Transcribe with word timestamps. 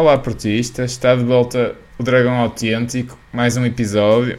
Olá, 0.00 0.16
portistas, 0.16 0.92
está 0.92 1.14
de 1.14 1.22
volta 1.22 1.76
o 1.98 2.02
Dragão 2.02 2.36
Autêntico, 2.36 3.18
mais 3.30 3.58
um 3.58 3.66
episódio. 3.66 4.38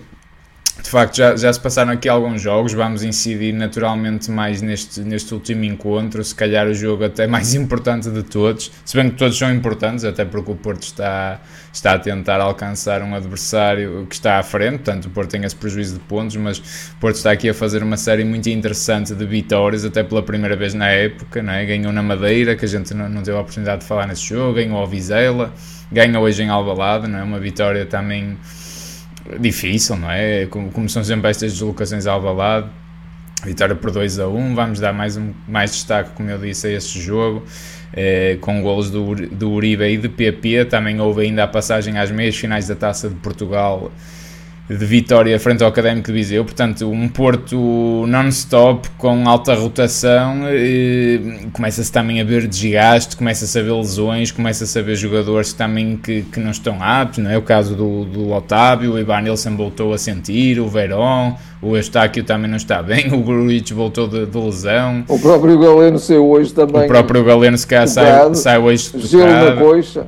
De 0.84 0.90
facto, 0.90 1.16
já, 1.16 1.36
já 1.36 1.54
se 1.54 1.60
passaram 1.60 1.92
aqui 1.92 2.10
alguns 2.10 2.42
jogos, 2.42 2.74
vamos 2.74 3.04
incidir 3.04 3.54
naturalmente 3.54 4.32
mais 4.32 4.62
neste, 4.62 5.02
neste 5.02 5.34
último 5.34 5.64
encontro, 5.64 6.24
se 6.24 6.34
calhar 6.34 6.68
o 6.68 6.74
jogo 6.74 7.06
até 7.06 7.28
mais 7.28 7.54
importante 7.56 8.10
de 8.10 8.24
todos, 8.24 8.72
se 8.84 8.98
bem 8.98 9.10
que 9.10 9.16
todos 9.16 9.38
são 9.38 9.54
importantes, 9.54 10.04
até 10.04 10.26
porque 10.26 10.52
o 10.52 10.56
Porto 10.56 10.84
está, 10.84 11.40
está 11.72 11.94
a 11.94 12.00
tentar 12.00 12.42
alcançar 12.42 13.04
um 13.04 13.14
adversário 13.14 14.06
que 14.10 14.16
está 14.16 14.40
à 14.40 14.44
frente, 14.44 14.78
portanto 14.78 15.06
o 15.06 15.10
Porto 15.12 15.30
tem 15.30 15.44
esse 15.44 15.56
prejuízo 15.56 15.94
de 15.94 16.00
pontos, 16.02 16.36
mas 16.36 16.58
o 16.58 16.98
Porto 17.00 17.16
está 17.16 17.32
aqui 17.32 17.48
a 17.48 17.54
fazer 17.54 17.84
uma 17.84 17.98
série 17.98 18.26
muito 18.26 18.50
interessante 18.50 19.14
de 19.14 19.26
vitórias, 19.26 19.86
até 19.86 20.04
pela 20.04 20.24
primeira 20.24 20.56
vez 20.56 20.74
na 20.74 20.90
época, 20.90 21.44
não 21.44 21.54
é? 21.54 21.64
ganhou 21.64 21.94
na 21.94 22.02
Madeira, 22.02 22.56
que 22.56 22.66
a 22.66 22.68
gente 22.68 22.94
não, 22.94 23.08
não 23.08 23.22
teve 23.22 23.38
a 23.38 23.42
oportunidade 23.42 23.82
de 23.82 23.88
falar 23.88 24.08
nesse 24.08 24.28
jogo, 24.28 24.56
ganhou 24.56 24.78
ao 24.78 24.88
Vizela, 24.88 25.54
ganhou 25.92 26.24
hoje 26.24 26.42
em 26.42 26.50
Alvalade, 26.50 27.08
não 27.08 27.20
é? 27.20 27.24
uma 27.24 27.40
vitória 27.40 27.86
também 27.86 28.38
difícil, 29.40 29.96
não 29.98 30.12
é? 30.12 30.46
Como, 30.48 30.90
são 30.90 31.04
sempre 31.04 31.30
estas 31.30 31.54
deslocações 31.54 32.06
ao 32.06 32.22
balado, 32.22 32.70
vitória 33.44 33.76
por 33.76 33.92
2 33.92 34.20
a 34.20 34.28
1, 34.28 34.56
vamos 34.56 34.80
dar 34.80 34.94
mais, 34.94 35.18
um, 35.18 35.34
mais 35.48 35.72
destaque, 35.72 36.12
como 36.12 36.30
eu 36.30 36.38
disse, 36.38 36.68
a 36.68 36.72
este 36.72 37.00
jogo. 37.00 37.44
Eh, 37.94 38.38
com 38.40 38.62
golos 38.62 38.90
do, 38.90 39.16
do 39.16 39.52
Uribe 39.52 39.84
e 39.84 39.98
de 39.98 40.08
PP, 40.08 40.66
também 40.66 41.02
houve 41.02 41.24
ainda 41.24 41.44
a 41.44 41.48
passagem 41.48 41.98
às 41.98 42.10
meias 42.10 42.38
finais 42.38 42.66
da 42.66 42.76
Taça 42.76 43.10
de 43.10 43.16
Portugal 43.16 43.92
de 44.78 44.86
vitória 44.86 45.40
frente 45.40 45.64
ao 45.64 45.70
Académico 45.70 46.08
de 46.08 46.14
Viseu, 46.14 46.46
portanto 46.46 46.90
um 46.90 47.08
Porto 47.08 48.06
non-stop 48.08 48.90
com 48.98 49.28
alta 49.28 49.54
rotação, 49.54 50.42
começa-se 51.52 51.92
também 51.92 52.22
a 52.22 52.24
ver 52.24 52.48
desgaste, 52.48 53.18
começa-se 53.18 53.58
a 53.58 53.62
ver 53.62 53.74
lesões, 53.74 54.32
começa-se 54.32 54.78
a 54.78 54.82
ver 54.82 54.96
jogadores 54.96 55.54
também 55.54 55.98
que, 55.98 56.22
que 56.24 56.40
não 56.40 56.52
estão 56.52 56.82
aptos, 56.82 57.20
não 57.20 57.30
é 57.30 57.38
o 57.38 57.42
caso 57.42 57.76
do, 57.76 58.06
do 58.06 58.32
Otávio, 58.32 58.94
o 58.94 59.00
Ivan 59.00 59.22
Nilsson 59.22 59.56
voltou 59.56 59.94
a 59.94 59.98
sentir, 59.98 60.60
o 60.60 60.68
Verón, 60.68 61.34
o 61.62 61.76
Eustáquio 61.76 62.24
também 62.24 62.50
não 62.50 62.58
está 62.58 62.82
bem, 62.82 63.12
o 63.14 63.22
Gruitch 63.22 63.72
voltou 63.72 64.08
de, 64.08 64.26
de, 64.26 64.38
lesão. 64.38 65.04
O 65.08 65.20
próprio 65.20 65.60
Galeno 65.60 66.00
saiu 66.00 66.30
hoje 66.30 66.54
também. 66.54 66.86
O 66.86 66.88
próprio 66.88 67.24
Galeno 67.24 67.58
se 67.58 67.68
calhar 67.68 67.88
sai, 67.88 68.34
sai 68.36 68.58
hoje. 68.58 68.92
Gelo 68.96 69.32
na 69.32 69.56
coxa 69.56 70.08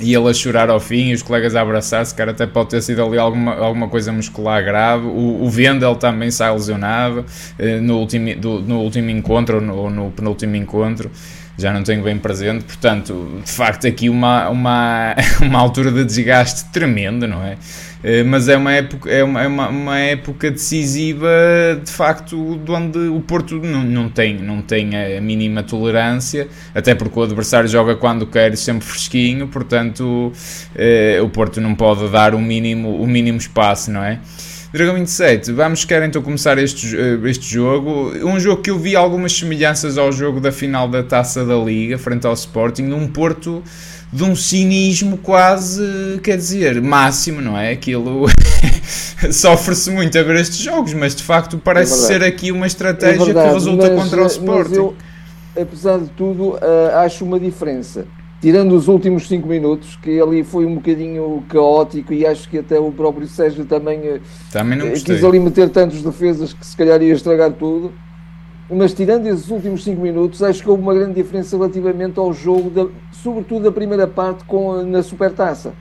e 0.00 0.14
ele 0.14 0.28
a 0.28 0.32
chorar 0.32 0.70
ao 0.70 0.80
fim 0.80 1.10
e 1.10 1.14
os 1.14 1.22
colegas 1.22 1.54
a 1.54 1.60
abraçar-se, 1.60 2.14
cara, 2.14 2.30
até 2.30 2.46
pode 2.46 2.70
ter 2.70 2.82
sido 2.82 3.04
ali 3.04 3.18
alguma, 3.18 3.54
alguma 3.54 3.88
coisa 3.88 4.10
muscular 4.10 4.64
grave. 4.64 5.06
O, 5.06 5.44
o 5.44 5.50
Vendel 5.50 5.94
também 5.96 6.30
sai 6.30 6.52
lesionado 6.52 7.24
eh, 7.58 7.78
no, 7.78 7.98
último, 7.98 8.34
do, 8.36 8.60
no 8.62 8.80
último 8.80 9.10
encontro 9.10 9.56
ou 9.56 9.90
no, 9.90 9.90
no 9.90 10.10
penúltimo 10.10 10.56
encontro 10.56 11.10
já 11.58 11.72
não 11.72 11.82
tenho 11.82 12.02
bem 12.02 12.18
presente, 12.18 12.64
portanto, 12.64 13.40
de 13.44 13.50
facto, 13.50 13.86
aqui 13.86 14.08
uma, 14.08 14.48
uma, 14.48 15.14
uma 15.40 15.58
altura 15.60 15.92
de 15.92 16.04
desgaste 16.04 16.64
tremenda, 16.72 17.26
não 17.26 17.44
é? 17.44 17.56
Eh, 18.02 18.24
mas 18.24 18.48
é 18.48 18.56
uma 18.56 18.72
época, 18.72 19.10
é 19.10 19.22
uma, 19.22 19.42
é 19.42 19.46
uma, 19.46 19.68
uma, 19.68 19.98
época 19.98 20.50
decisiva, 20.50 21.28
de 21.82 21.90
facto, 21.90 22.58
de 22.58 22.70
onde 22.70 22.98
o 22.98 23.20
Porto 23.20 23.56
não, 23.56 23.84
não, 23.84 24.08
tem, 24.08 24.38
não 24.38 24.60
tem 24.60 24.90
a 25.16 25.20
mínima 25.20 25.62
tolerância, 25.62 26.48
até 26.74 26.94
porque 26.94 27.18
o 27.18 27.22
adversário 27.22 27.68
joga 27.68 27.94
quando 27.94 28.26
quer, 28.26 28.56
sempre 28.56 28.84
fresquinho, 28.86 29.46
portanto, 29.46 30.32
eh, 30.74 31.20
o 31.22 31.28
Porto 31.28 31.60
não 31.60 31.74
pode 31.74 32.08
dar 32.08 32.34
o 32.34 32.40
mínimo, 32.40 32.96
o 32.96 33.06
mínimo 33.06 33.38
espaço, 33.38 33.90
não 33.90 34.02
é? 34.02 34.18
Dragão 34.72 34.94
27, 34.94 35.52
vamos 35.52 35.84
querer 35.84 36.06
então 36.06 36.22
começar 36.22 36.56
este, 36.56 36.96
eh, 36.96 37.18
este 37.24 37.44
jogo. 37.44 38.10
Um 38.26 38.40
jogo 38.40 38.62
que 38.62 38.70
eu 38.70 38.78
vi 38.78 38.96
algumas 38.96 39.34
semelhanças 39.34 39.98
ao 39.98 40.10
jogo 40.10 40.40
da 40.40 40.50
final 40.50 40.88
da 40.88 41.02
Taça 41.02 41.44
da 41.44 41.56
Liga, 41.56 41.98
frente 41.98 42.26
ao 42.26 42.32
Sporting, 42.32 42.84
num 42.84 43.06
Porto 43.06 43.62
de 44.10 44.24
um 44.24 44.34
cinismo 44.34 45.18
quase, 45.18 46.18
quer 46.22 46.38
dizer, 46.38 46.80
máximo, 46.80 47.42
não 47.42 47.56
é? 47.56 47.72
Aquilo 47.72 48.24
sofre-se 49.30 49.90
muito 49.90 50.18
a 50.18 50.22
ver 50.22 50.36
estes 50.36 50.56
jogos, 50.56 50.94
mas 50.94 51.14
de 51.14 51.22
facto 51.22 51.58
parece 51.58 51.92
é 51.92 52.06
ser 52.06 52.24
aqui 52.24 52.50
uma 52.50 52.66
estratégia 52.66 53.30
é 53.30 53.46
que 53.46 53.52
resulta 53.52 53.90
mas, 53.90 54.04
contra 54.04 54.22
o 54.22 54.26
Sporting. 54.26 54.74
Eu, 54.74 54.96
apesar 55.54 55.98
de 55.98 56.08
tudo, 56.08 56.52
uh, 56.52 56.96
acho 57.04 57.26
uma 57.26 57.38
diferença 57.38 58.06
tirando 58.42 58.72
os 58.72 58.88
últimos 58.88 59.28
5 59.28 59.48
minutos, 59.48 59.96
que 60.02 60.20
ali 60.20 60.42
foi 60.42 60.66
um 60.66 60.74
bocadinho 60.74 61.44
caótico 61.48 62.12
e 62.12 62.26
acho 62.26 62.48
que 62.48 62.58
até 62.58 62.78
o 62.78 62.90
próprio 62.90 63.24
Sérgio 63.28 63.64
também, 63.64 64.00
eh, 64.00 64.20
também 64.50 64.76
não 64.76 64.90
quis 64.90 65.22
ali 65.22 65.38
meter 65.38 65.70
tantos 65.70 66.02
defesas 66.02 66.52
que 66.52 66.66
se 66.66 66.76
calhar 66.76 67.00
ia 67.00 67.14
estragar 67.14 67.52
tudo. 67.52 67.92
Mas 68.68 68.92
tirando 68.92 69.28
esses 69.28 69.48
últimos 69.48 69.84
5 69.84 70.00
minutos, 70.00 70.42
acho 70.42 70.60
que 70.60 70.68
houve 70.68 70.82
uma 70.82 70.92
grande 70.92 71.14
diferença 71.14 71.56
relativamente 71.56 72.18
ao 72.18 72.32
jogo, 72.32 72.68
da, 72.68 72.88
sobretudo 73.12 73.64
da 73.64 73.72
primeira 73.72 74.08
parte 74.08 74.44
com, 74.44 74.82
na 74.82 75.04
Supertaça. 75.04 75.72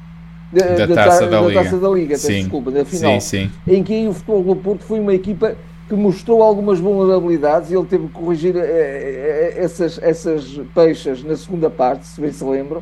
Da, 0.54 0.86
da, 0.86 0.96
taça, 0.96 1.28
da, 1.28 1.42
da 1.42 1.48
Liga. 1.48 1.64
taça 1.64 1.78
da 1.78 1.90
Liga, 1.90 2.18
sim. 2.18 2.42
desculpa, 2.42 2.70
da 2.70 2.86
final. 2.86 3.20
Sim, 3.22 3.50
sim. 3.50 3.52
Em 3.66 3.82
que 3.82 4.08
o 4.08 4.14
Futebol 4.14 4.44
do 4.44 4.56
Porto 4.56 4.84
foi 4.84 5.00
uma 5.00 5.14
equipa 5.16 5.56
que 5.92 5.96
mostrou 5.98 6.42
algumas 6.42 6.80
vulnerabilidades 6.80 7.70
e 7.70 7.76
ele 7.76 7.86
teve 7.86 8.08
que 8.08 8.14
corrigir 8.14 8.56
eh, 8.56 8.62
eh, 8.62 9.54
essas, 9.58 10.00
essas 10.02 10.58
peixes 10.74 11.22
na 11.22 11.36
segunda 11.36 11.70
parte, 11.70 12.08
se 12.08 12.22
bem 12.22 12.32
se 12.32 12.46
lembram. 12.46 12.82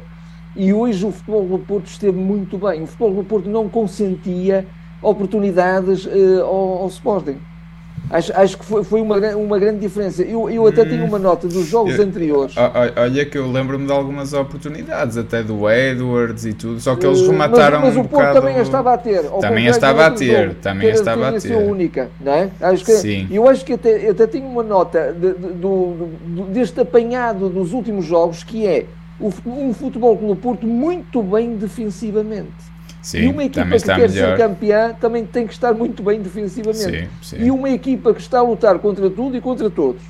E 0.55 0.71
hoje 0.71 1.07
o 1.07 1.11
futebol 1.11 1.43
do 1.43 1.57
Porto 1.57 1.87
esteve 1.87 2.19
muito 2.19 2.55
bem. 2.59 2.83
O 2.83 2.85
futebol 2.85 3.15
do 3.15 3.23
Porto 3.23 3.49
não 3.49 3.67
consentia 3.67 4.67
oportunidades 5.01 6.07
ao, 6.39 6.83
ao 6.83 6.87
Sporting. 6.89 7.39
Acho, 8.09 8.33
acho 8.35 8.57
que 8.57 8.65
foi, 8.65 8.83
foi 8.83 9.01
uma, 9.01 9.17
uma 9.35 9.59
grande 9.59 9.79
diferença. 9.79 10.23
Eu, 10.23 10.49
eu 10.49 10.65
até 10.65 10.83
tenho 10.83 11.05
uma 11.05 11.19
nota 11.19 11.47
dos 11.47 11.67
jogos 11.67 11.95
eu, 11.95 12.03
anteriores. 12.03 12.55
Olha 12.95 13.25
que 13.25 13.37
eu 13.37 13.51
lembro-me 13.51 13.85
de 13.85 13.91
algumas 13.91 14.33
oportunidades, 14.33 15.15
até 15.17 15.43
do 15.43 15.69
Edwards 15.69 16.45
e 16.45 16.53
tudo, 16.53 16.79
só 16.79 16.95
que 16.95 17.05
eles 17.05 17.21
remataram 17.21 17.81
mas, 17.81 17.89
mas 17.89 17.97
um 17.97 18.01
o 18.01 18.07
Porto 18.07 18.33
também 18.33 18.57
estava 18.57 18.93
a 18.93 18.97
ter. 18.97 19.23
Também 19.23 19.67
estava 19.67 20.05
a 20.05 20.11
ter, 20.11 20.43
jogo, 20.43 20.55
também 20.55 20.89
estava 20.89 21.29
a 21.29 21.39
ter. 21.39 21.55
única, 21.55 22.09
não 22.19 22.33
é? 22.33 22.49
Acho 22.61 22.83
que, 22.83 22.93
Sim. 22.93 23.27
Eu 23.29 23.47
acho 23.47 23.63
que 23.63 23.73
até, 23.73 24.09
até 24.09 24.25
tenho 24.27 24.47
uma 24.47 24.63
nota 24.63 25.13
de, 25.13 25.33
de, 25.33 25.53
do, 25.53 26.09
deste 26.51 26.79
apanhado 26.79 27.49
dos 27.49 27.73
últimos 27.73 28.05
jogos 28.05 28.43
que 28.43 28.65
é 28.65 28.85
um 29.45 29.73
futebol 29.73 30.15
pelo 30.17 30.35
Porto 30.35 30.65
muito 30.65 31.21
bem 31.21 31.55
defensivamente. 31.55 32.78
Sim, 33.01 33.19
e 33.19 33.27
uma 33.27 33.43
equipa 33.43 33.69
que 33.69 33.83
quer 33.83 34.09
melhor. 34.09 34.09
ser 34.09 34.37
campeã 34.37 34.93
também 34.99 35.25
tem 35.25 35.47
que 35.47 35.53
estar 35.53 35.73
muito 35.73 36.03
bem 36.03 36.21
defensivamente. 36.21 37.01
Sim, 37.01 37.07
sim. 37.21 37.43
E 37.43 37.51
uma 37.51 37.69
equipa 37.69 38.13
que 38.13 38.21
está 38.21 38.39
a 38.39 38.41
lutar 38.41 38.77
contra 38.79 39.09
tudo 39.09 39.37
e 39.37 39.41
contra 39.41 39.69
todos, 39.69 40.01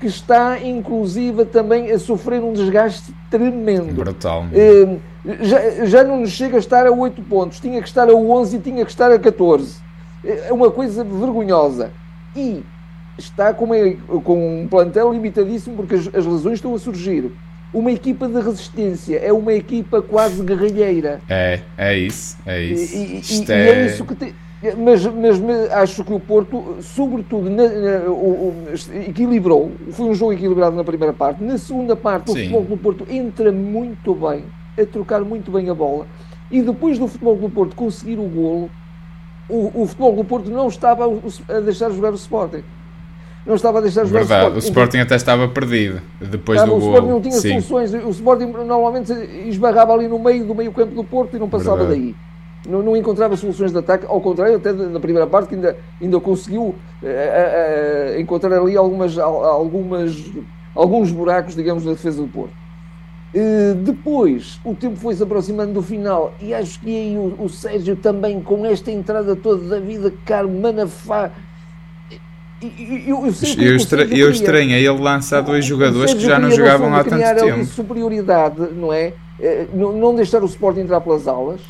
que 0.00 0.06
está 0.06 0.58
inclusive 0.58 1.44
também 1.44 1.90
a 1.90 1.98
sofrer 1.98 2.42
um 2.42 2.52
desgaste 2.52 3.14
tremendo. 3.30 3.94
Brutal. 3.94 4.46
Eh, 4.52 4.96
já, 5.42 5.84
já 5.84 6.04
não 6.04 6.20
nos 6.20 6.30
chega 6.30 6.56
a 6.56 6.58
estar 6.58 6.86
a 6.86 6.90
8 6.90 7.20
pontos, 7.22 7.60
tinha 7.60 7.82
que 7.82 7.88
estar 7.88 8.08
a 8.08 8.14
11 8.14 8.56
e 8.56 8.60
tinha 8.60 8.84
que 8.84 8.90
estar 8.90 9.12
a 9.12 9.18
14. 9.18 9.76
É 10.24 10.52
uma 10.52 10.70
coisa 10.70 11.04
vergonhosa. 11.04 11.90
E 12.34 12.64
está 13.18 13.52
com, 13.52 13.66
uma, 13.66 14.20
com 14.22 14.62
um 14.62 14.68
plantel 14.68 15.12
limitadíssimo 15.12 15.76
porque 15.76 15.94
as, 15.94 16.08
as 16.14 16.26
lesões 16.26 16.54
estão 16.54 16.74
a 16.74 16.78
surgir 16.78 17.32
uma 17.72 17.90
equipa 17.90 18.28
de 18.28 18.40
resistência, 18.40 19.16
é 19.16 19.32
uma 19.32 19.52
equipa 19.52 20.00
quase 20.00 20.42
guerrilheira. 20.42 21.20
É, 21.28 21.60
é 21.76 21.98
isso, 21.98 22.36
é 22.46 22.62
isso. 22.62 22.96
E, 22.96 22.98
e, 22.98 23.44
e 23.44 23.52
é... 23.52 23.68
é... 23.68 23.86
isso 23.86 24.04
que 24.04 24.14
tem. 24.14 24.34
Mas, 24.78 25.04
mas, 25.04 25.38
mas, 25.38 25.70
acho 25.70 26.02
que 26.02 26.12
o 26.12 26.18
Porto, 26.18 26.76
sobretudo, 26.80 27.50
na, 27.50 27.68
na, 27.68 28.10
o, 28.10 28.48
o, 28.48 28.64
equilibrou. 29.06 29.70
Foi 29.92 30.06
um 30.06 30.14
jogo 30.14 30.32
equilibrado 30.32 30.74
na 30.74 30.82
primeira 30.82 31.12
parte. 31.12 31.44
Na 31.44 31.58
segunda 31.58 31.94
parte, 31.94 32.32
Sim. 32.32 32.38
o 32.38 32.42
futebol 32.42 32.64
do 32.64 32.76
Porto 32.76 33.06
entra 33.08 33.52
muito 33.52 34.14
bem, 34.14 34.44
a 34.80 34.86
trocar 34.86 35.20
muito 35.20 35.50
bem 35.50 35.68
a 35.68 35.74
bola. 35.74 36.06
E 36.50 36.62
depois 36.62 36.98
do 36.98 37.06
futebol 37.06 37.36
do 37.36 37.50
Porto 37.50 37.76
conseguir 37.76 38.18
o 38.18 38.26
golo, 38.28 38.70
o, 39.48 39.82
o 39.82 39.86
futebol 39.86 40.16
do 40.16 40.24
Porto 40.24 40.50
não 40.50 40.68
estava 40.68 41.04
a, 41.04 41.56
a 41.56 41.60
deixar 41.60 41.90
jogar 41.90 42.12
o 42.12 42.16
Sporting 42.16 42.64
não 43.46 43.54
estava 43.54 43.78
a 43.78 43.80
deixar 43.80 44.04
jogar 44.04 44.20
Verdade, 44.20 44.56
o 44.56 44.58
Sporting. 44.58 44.58
O 44.58 44.68
Sporting 44.68 44.98
até 44.98 45.14
estava 45.14 45.48
perdido 45.48 46.02
depois 46.20 46.60
do 46.62 46.74
o 46.74 46.80
gol. 46.80 46.88
O 46.88 46.92
Sporting 46.92 47.08
não 47.08 47.20
tinha 47.20 47.34
Sim. 47.34 47.60
soluções. 47.60 47.94
O 47.94 48.10
Sporting 48.10 48.46
normalmente 48.46 49.12
esbarrava 49.46 49.92
ali 49.92 50.08
no 50.08 50.18
meio 50.18 50.44
do 50.44 50.54
meio 50.54 50.72
campo 50.72 50.94
do 50.94 51.04
Porto 51.04 51.36
e 51.36 51.38
não 51.38 51.48
passava 51.48 51.78
Verdade. 51.78 52.00
daí. 52.00 52.14
Não, 52.68 52.82
não, 52.82 52.96
encontrava 52.96 53.36
soluções 53.36 53.70
de 53.70 53.78
ataque, 53.78 54.04
ao 54.08 54.20
contrário, 54.20 54.56
até 54.56 54.72
na 54.72 54.98
primeira 54.98 55.26
parte, 55.28 55.50
que 55.50 55.54
ainda, 55.54 55.76
ainda 56.02 56.18
conseguiu 56.18 56.62
uh, 56.62 56.74
uh, 57.02 58.20
encontrar 58.20 58.52
ali 58.58 58.76
algumas, 58.76 59.16
algumas, 59.16 60.24
alguns 60.74 61.12
buracos, 61.12 61.54
digamos, 61.54 61.84
na 61.84 61.92
defesa 61.92 62.20
do 62.20 62.26
Porto. 62.26 62.52
Uh, 63.32 63.74
depois, 63.76 64.58
o 64.64 64.74
tempo 64.74 64.96
foi 64.96 65.14
se 65.14 65.22
aproximando 65.22 65.74
do 65.74 65.82
final 65.82 66.34
e 66.40 66.52
acho 66.52 66.80
que 66.80 66.88
aí 66.88 67.16
o, 67.16 67.44
o 67.44 67.48
Sérgio 67.48 67.94
também, 67.94 68.40
com 68.40 68.66
esta 68.66 68.90
entrada 68.90 69.36
toda 69.36 69.68
da 69.68 69.78
vida, 69.78 70.12
Caro 70.24 70.48
Manafá, 70.48 71.30
eu, 72.62 72.98
eu, 73.06 73.32
eu, 73.58 73.76
estra 73.76 74.04
eu 74.04 74.30
estranhei 74.30 74.86
ele 74.86 74.98
lançar 74.98 75.42
dois 75.42 75.64
jogadores 75.64 76.14
que 76.14 76.20
já 76.20 76.38
não 76.38 76.50
jogavam 76.50 76.94
há 76.94 77.04
tanto 77.04 77.44
tempo. 77.44 77.64
superioridade, 77.66 78.60
não 78.74 78.92
é? 78.92 79.12
Eh, 79.38 79.66
não, 79.74 79.92
não 79.92 80.14
deixar 80.14 80.42
o 80.42 80.46
Sport 80.46 80.78
entrar 80.78 81.00
pelas 81.00 81.28
aulas. 81.28 81.60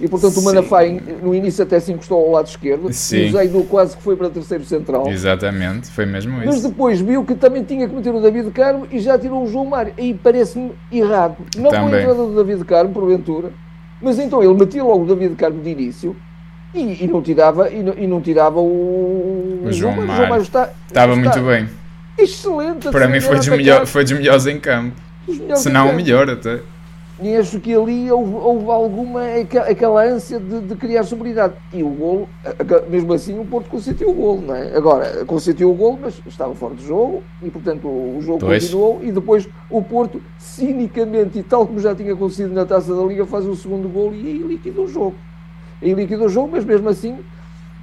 E 0.00 0.08
portanto 0.08 0.38
o 0.38 0.42
Manafá 0.42 0.78
no 1.22 1.34
início 1.34 1.62
até 1.62 1.78
se 1.78 1.92
encostou 1.92 2.18
ao 2.18 2.30
lado 2.30 2.46
esquerdo. 2.46 2.90
Sim. 2.90 3.16
E 3.16 3.28
o 3.28 3.32
Zaidu 3.32 3.64
quase 3.64 3.96
que 3.96 4.02
foi 4.02 4.16
para 4.16 4.30
terceiro 4.30 4.64
central. 4.64 5.06
Exatamente, 5.08 5.90
foi 5.90 6.06
mesmo 6.06 6.38
isso. 6.38 6.46
Mas 6.46 6.62
depois 6.62 7.00
viu 7.00 7.22
que 7.24 7.34
também 7.34 7.62
tinha 7.64 7.86
que 7.86 7.94
meter 7.94 8.14
o 8.14 8.20
David 8.20 8.50
Carmo 8.50 8.86
e 8.90 8.98
já 8.98 9.18
tirou 9.18 9.42
o 9.42 9.46
João 9.46 9.66
Mário. 9.66 9.92
Aí 9.98 10.14
parece-me 10.14 10.72
errado. 10.90 11.36
Não 11.56 11.70
também. 11.70 11.88
foi 11.90 11.98
a 11.98 12.02
entrada 12.02 12.26
do 12.26 12.34
David 12.34 12.64
Carmo, 12.64 12.94
porventura. 12.94 13.52
Mas 14.00 14.18
então 14.18 14.42
ele 14.42 14.54
metia 14.54 14.82
logo 14.82 15.04
o 15.04 15.06
David 15.06 15.34
Carmo 15.34 15.60
de 15.60 15.68
início 15.68 16.16
e, 16.74 17.04
e, 17.04 17.08
não 17.08 17.20
tirava, 17.20 17.70
e, 17.70 17.82
não, 17.82 17.94
e 17.94 18.06
não 18.06 18.20
tirava 18.20 18.60
o, 18.60 19.62
o 19.64 19.72
João, 19.72 19.94
João 19.94 20.06
Mário. 20.06 20.16
João 20.16 20.28
Mário 20.28 20.42
está, 20.42 20.70
Estava 20.88 21.14
está 21.14 21.24
muito 21.24 21.46
bem. 21.46 21.68
Excelente. 22.18 22.88
Para 22.90 23.08
mim 23.08 23.20
foi 23.20 23.36
dos, 23.36 23.48
melhor, 23.48 23.86
foi 23.86 24.02
dos 24.04 24.12
melhores 24.12 24.46
em 24.46 24.60
campo. 24.60 24.94
Se 25.56 25.68
não 25.68 25.90
o 25.90 25.94
melhor 25.94 26.28
até. 26.28 26.60
E 27.22 27.36
acho 27.36 27.60
que 27.60 27.74
ali 27.74 28.10
houve, 28.10 28.32
houve 28.32 28.70
alguma 28.70 29.20
aquela 29.68 30.02
ânsia 30.02 30.40
de, 30.40 30.60
de, 30.60 30.74
criar 30.74 31.04
sobriedade. 31.04 31.52
E 31.70 31.82
o 31.82 31.90
golo, 31.90 32.28
mesmo 32.88 33.12
assim, 33.12 33.38
o 33.38 33.44
Porto 33.44 33.68
consentiu 33.68 34.08
o 34.08 34.14
golo, 34.14 34.40
não 34.40 34.54
é? 34.54 34.74
Agora, 34.74 35.24
consentiu 35.26 35.70
o 35.70 35.74
golo, 35.74 35.98
mas 36.00 36.18
estava 36.26 36.54
fora 36.54 36.74
de 36.74 36.86
jogo 36.86 37.22
e, 37.42 37.50
portanto, 37.50 37.86
o, 37.86 38.18
jogo 38.22 38.38
pois. 38.38 38.64
continuou. 38.64 39.00
E 39.02 39.12
depois 39.12 39.46
o 39.68 39.82
Porto, 39.82 40.22
cinicamente 40.38 41.38
e 41.38 41.42
tal 41.42 41.66
como 41.66 41.78
já 41.78 41.94
tinha 41.94 42.14
acontecido 42.14 42.54
na 42.54 42.64
taça 42.64 42.94
da 42.94 43.02
Liga, 43.02 43.26
faz 43.26 43.44
o 43.44 43.54
segundo 43.54 43.86
golo 43.86 44.14
e 44.14 44.26
aí 44.26 44.38
liquida 44.38 44.80
o 44.80 44.88
jogo. 44.88 45.14
Aí 45.82 45.94
liquida 45.94 46.24
o 46.24 46.28
jogo, 46.28 46.50
mas 46.52 46.64
mesmo 46.64 46.88
assim. 46.88 47.18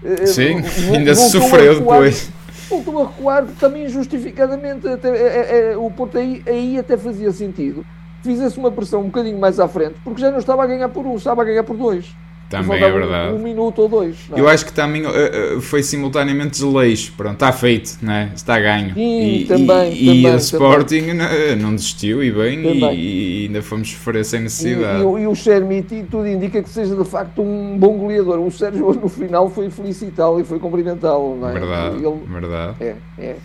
Eh, 0.03 0.25
Sim, 0.25 0.61
ainda 0.93 1.15
se 1.15 1.31
sofreu 1.31 1.79
depois. 1.79 2.29
Voltou 2.69 3.01
a 3.01 3.07
recuar 3.07 3.45
também 3.59 3.85
injustificadamente. 3.85 4.87
Até, 4.87 5.09
é, 5.09 5.71
é, 5.71 5.77
o 5.77 5.89
Porto 5.89 6.17
aí, 6.17 6.43
aí 6.45 6.77
até 6.77 6.97
fazia 6.97 7.31
sentido 7.31 7.85
fizesse 8.27 8.57
uma 8.59 8.71
pressão 8.71 9.01
um 9.01 9.05
bocadinho 9.05 9.39
mais 9.39 9.59
à 9.59 9.67
frente, 9.67 9.95
porque 10.03 10.21
já 10.21 10.29
não 10.29 10.39
estava 10.39 10.63
a 10.63 10.67
ganhar 10.67 10.89
por 10.89 11.05
um, 11.05 11.15
estava 11.15 11.41
a 11.41 11.45
ganhar 11.45 11.63
por 11.63 11.77
dois. 11.77 12.13
Também 12.49 12.81
é 12.81 12.89
verdade. 12.89 13.33
Um, 13.33 13.35
um, 13.35 13.39
minuto 13.39 13.81
ou 13.81 13.89
dois. 13.89 14.15
É? 14.31 14.39
Eu 14.39 14.47
acho 14.47 14.65
que 14.65 14.71
também 14.71 15.03
uh, 15.05 15.59
foi 15.59 15.83
simultaneamente 15.83 16.51
desleixo. 16.51 17.13
Pronto, 17.17 17.33
está 17.33 17.51
feito, 17.51 17.97
né? 18.01 18.31
está 18.33 18.59
ganho. 18.59 18.93
Sim, 18.93 19.41
e, 19.41 19.45
também, 19.45 19.93
e, 19.93 20.05
também, 20.05 20.21
e 20.21 20.27
a 20.27 20.35
Sporting 20.35 21.01
não, 21.13 21.55
não, 21.57 21.75
desistiu 21.75 22.23
e 22.23 22.31
bem, 22.31 22.59
e, 22.59 23.43
e, 23.43 23.45
ainda 23.47 23.61
fomos 23.61 23.89
sofrer 23.89 24.23
sem 24.23 24.41
necessidade. 24.41 24.99
E, 24.99 25.21
e, 25.21 25.27
o 25.27 25.35
Chermiti 25.35 26.05
tudo 26.09 26.27
indica 26.27 26.63
que 26.63 26.69
seja 26.69 26.95
de 26.95 27.03
facto 27.03 27.41
um 27.41 27.77
bom 27.77 27.97
goleador. 27.97 28.39
O 28.39 28.49
Sérgio 28.49 28.93
no 28.95 29.09
final 29.09 29.49
foi 29.49 29.69
felicitá-lo 29.69 30.39
e 30.39 30.43
foi 30.45 30.57
cumprimentá-lo. 30.57 31.45
É? 31.47 31.51
Verdade, 31.51 31.95
Ele, 31.97 32.19
verdade. 32.27 32.75
É, 32.79 32.95
é. 33.17 33.35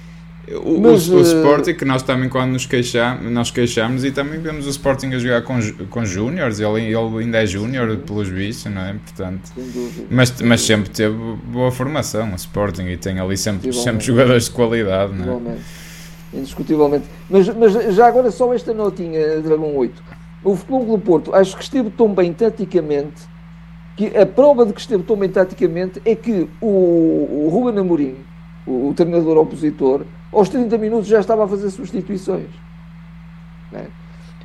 O, 0.49 0.81
Mas, 0.81 1.09
o, 1.09 1.17
o, 1.17 1.19
eh, 1.21 1.23
Sporting, 1.23 1.75
que 1.75 1.85
nós 1.85 2.03
também 2.03 2.29
quando 2.29 2.51
nos 2.51 2.67
queixamos, 2.67 3.31
nós 3.31 3.51
queixamos 3.53 4.05
e 4.05 4.11
também 4.11 4.41
vemos 4.41 4.67
o 4.67 4.71
Sporting 4.71 5.15
a 5.15 5.19
jogar 5.19 5.43
com, 5.43 5.61
com 5.89 6.05
Júniores, 6.05 6.59
ele, 6.59 6.81
ele 6.87 7.19
ainda 7.21 7.43
é 7.43 7.47
Júnior 7.47 7.97
pelos 7.99 8.29
bichos, 8.29 8.65
não 8.65 8.83
é? 8.83 8.93
Portanto, 8.95 9.53
mas, 10.11 10.43
mas 10.43 10.61
sempre 10.63 10.91
teve 10.91 11.17
boa 11.47 11.71
formação 11.71 12.33
o 12.33 12.35
Sporting 12.35 12.87
e 12.87 12.97
tem 12.97 13.21
ali 13.21 13.37
sempre, 13.37 13.73
sempre 13.73 14.05
jogadores 14.05 14.47
de 14.47 14.51
qualidade, 14.51 15.13
não 15.13 15.53
é? 15.53 15.59
Indiscutivelmente. 16.37 17.05
Mas, 17.31 17.49
mas 17.51 17.73
já 17.95 18.09
agora 18.09 18.31
só 18.31 18.53
esta 18.53 18.75
notinha, 18.75 19.41
Dragão 19.41 19.77
8. 19.77 20.03
O 20.43 20.57
Futebol 20.57 20.85
do 20.85 20.99
Porto 20.99 21.33
acho 21.35 21.57
que 21.57 21.63
esteve 21.63 21.89
tão 21.91 22.13
bem 22.13 22.33
taticamente 22.33 23.31
que 23.97 24.17
a 24.17 24.27
prova 24.27 24.67
de 24.67 24.73
que 24.73 24.81
esteve 24.81 25.03
tão 25.05 25.17
bem 25.17 25.29
taticamente 25.29 26.03
é 26.05 26.17
que 26.17 26.49
o, 26.61 26.67
o 26.67 27.49
Ruben 27.49 27.79
Amorim, 27.79 28.17
o, 28.67 28.89
o 28.89 28.95
treinador 28.95 29.37
opositor, 29.39 30.03
aos 30.33 30.49
30 30.49 30.79
minutos 30.79 31.07
já 31.07 31.21
estava 31.21 31.45
a 31.45 31.49
fazer 31.49 31.71
substituições. 31.71 32.49
É? 33.73 33.85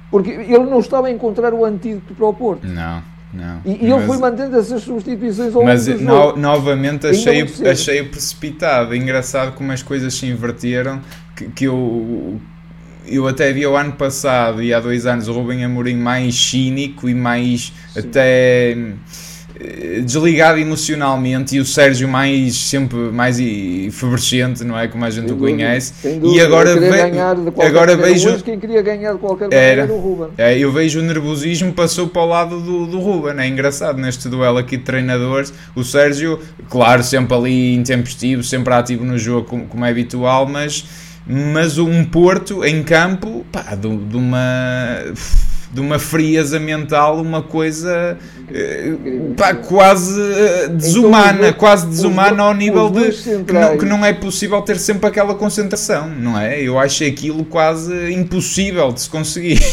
Porque 0.10 0.32
ele 0.32 0.60
não 0.60 0.80
estava 0.80 1.08
a 1.08 1.12
encontrar 1.12 1.54
o 1.54 1.66
antídoto 1.66 2.14
para 2.14 2.26
o 2.26 2.34
Porto. 2.34 2.66
Não, 2.66 3.04
não. 3.34 3.62
E, 3.66 3.86
e 3.86 3.92
ele 3.92 4.06
foi 4.06 4.18
mantendo 4.18 4.58
essas 4.58 4.82
substituições 4.84 5.54
ao 5.54 5.64
Mas 5.64 5.88
no, 5.88 6.36
novamente 6.38 7.08
achei, 7.08 7.46
achei 7.70 8.04
precipitado. 8.04 8.96
Engraçado 8.96 9.54
como 9.54 9.72
as 9.72 9.84
coisas 9.84 10.14
se 10.14 10.26
inverteram. 10.26 11.02
Que, 11.36 11.50
que 11.50 11.66
eu, 11.66 12.40
eu 13.06 13.28
até 13.28 13.52
vi 13.52 13.66
o 13.68 13.76
ano 13.76 13.94
passado 13.94 14.64
e 14.64 14.74
há 14.74 14.80
dois 14.80 15.06
anos 15.06 15.28
o 15.28 15.34
Rubem 15.34 15.64
Amorim 15.64 15.98
mais 15.98 16.36
cínico 16.36 17.10
e 17.10 17.14
mais 17.14 17.74
Sim. 17.90 18.00
até 18.00 18.78
desligado 20.04 20.60
emocionalmente 20.60 21.56
e 21.56 21.60
o 21.60 21.66
Sérgio 21.66 22.08
mais 22.08 22.56
sempre 22.56 22.98
mais 22.98 23.40
efervescente, 23.40 24.64
não 24.64 24.78
é? 24.78 24.88
Como 24.88 25.04
a 25.04 25.10
gente 25.10 25.32
o 25.32 25.38
conhece. 25.38 25.94
e 26.04 26.40
agora, 26.40 26.76
ve 26.80 26.88
agora 27.62 27.96
vejo. 27.96 28.42
Quem 28.44 28.60
queria 28.60 28.82
ganhar 28.82 29.14
de 29.14 29.20
qualquer 29.20 29.46
maneira 29.46 29.84
era 29.84 29.94
o 29.94 30.00
Ruben. 30.00 30.30
É, 30.38 30.58
eu 30.58 30.72
vejo 30.72 31.00
o 31.00 31.04
nervosismo 31.04 31.74
passou 31.74 32.08
para 32.08 32.22
o 32.22 32.26
lado 32.26 32.60
do, 32.60 32.86
do 32.86 33.00
Ruben. 33.00 33.40
É 33.40 33.48
engraçado 33.48 34.00
neste 34.00 34.30
duelo 34.30 34.58
aqui 34.58 34.78
de 34.78 34.84
treinadores. 34.84 35.54
O 35.76 35.84
Sérgio, 35.84 36.40
claro, 36.70 37.04
sempre 37.04 37.36
ali 37.36 37.76
intempestivo, 37.76 38.44
sempre 38.44 38.74
ativo 38.74 39.04
no 39.04 39.18
jogo, 39.18 39.48
como, 39.48 39.66
como 39.66 39.86
é 39.86 39.90
habitual, 39.90 40.48
mas, 40.48 40.86
mas 41.26 41.78
um 41.78 42.04
Porto 42.06 42.64
em 42.64 42.84
campo, 42.84 43.46
pá, 43.52 43.76
de, 43.76 43.96
de 43.96 44.18
uma 44.18 45.04
de 45.72 45.82
uma 45.82 46.00
frieza 46.00 46.60
mental, 46.60 47.22
uma 47.22 47.42
coisa 47.42 48.18
eh, 48.50 48.96
pá, 49.36 49.54
quase 49.54 50.20
eh, 50.22 50.70
desumana, 50.70 51.50
então, 51.50 51.54
quase 51.54 51.88
desumana 51.88 52.44
ao 52.44 52.54
nível 52.54 52.90
de 52.90 53.12
que 53.12 53.54
não, 53.54 53.78
que 53.78 53.86
não, 53.86 54.06
é 54.06 54.14
possível 54.14 54.62
ter 54.62 54.78
sempre 54.78 55.08
aquela 55.08 55.36
concentração, 55.36 56.10
não 56.10 56.40
é? 56.40 56.62
Eu 56.62 56.80
achei 56.80 57.10
aquilo 57.10 57.44
quase 57.44 58.14
impossível 58.14 58.92
de 58.94 59.02
se 59.02 59.10
conseguir. 59.10 59.60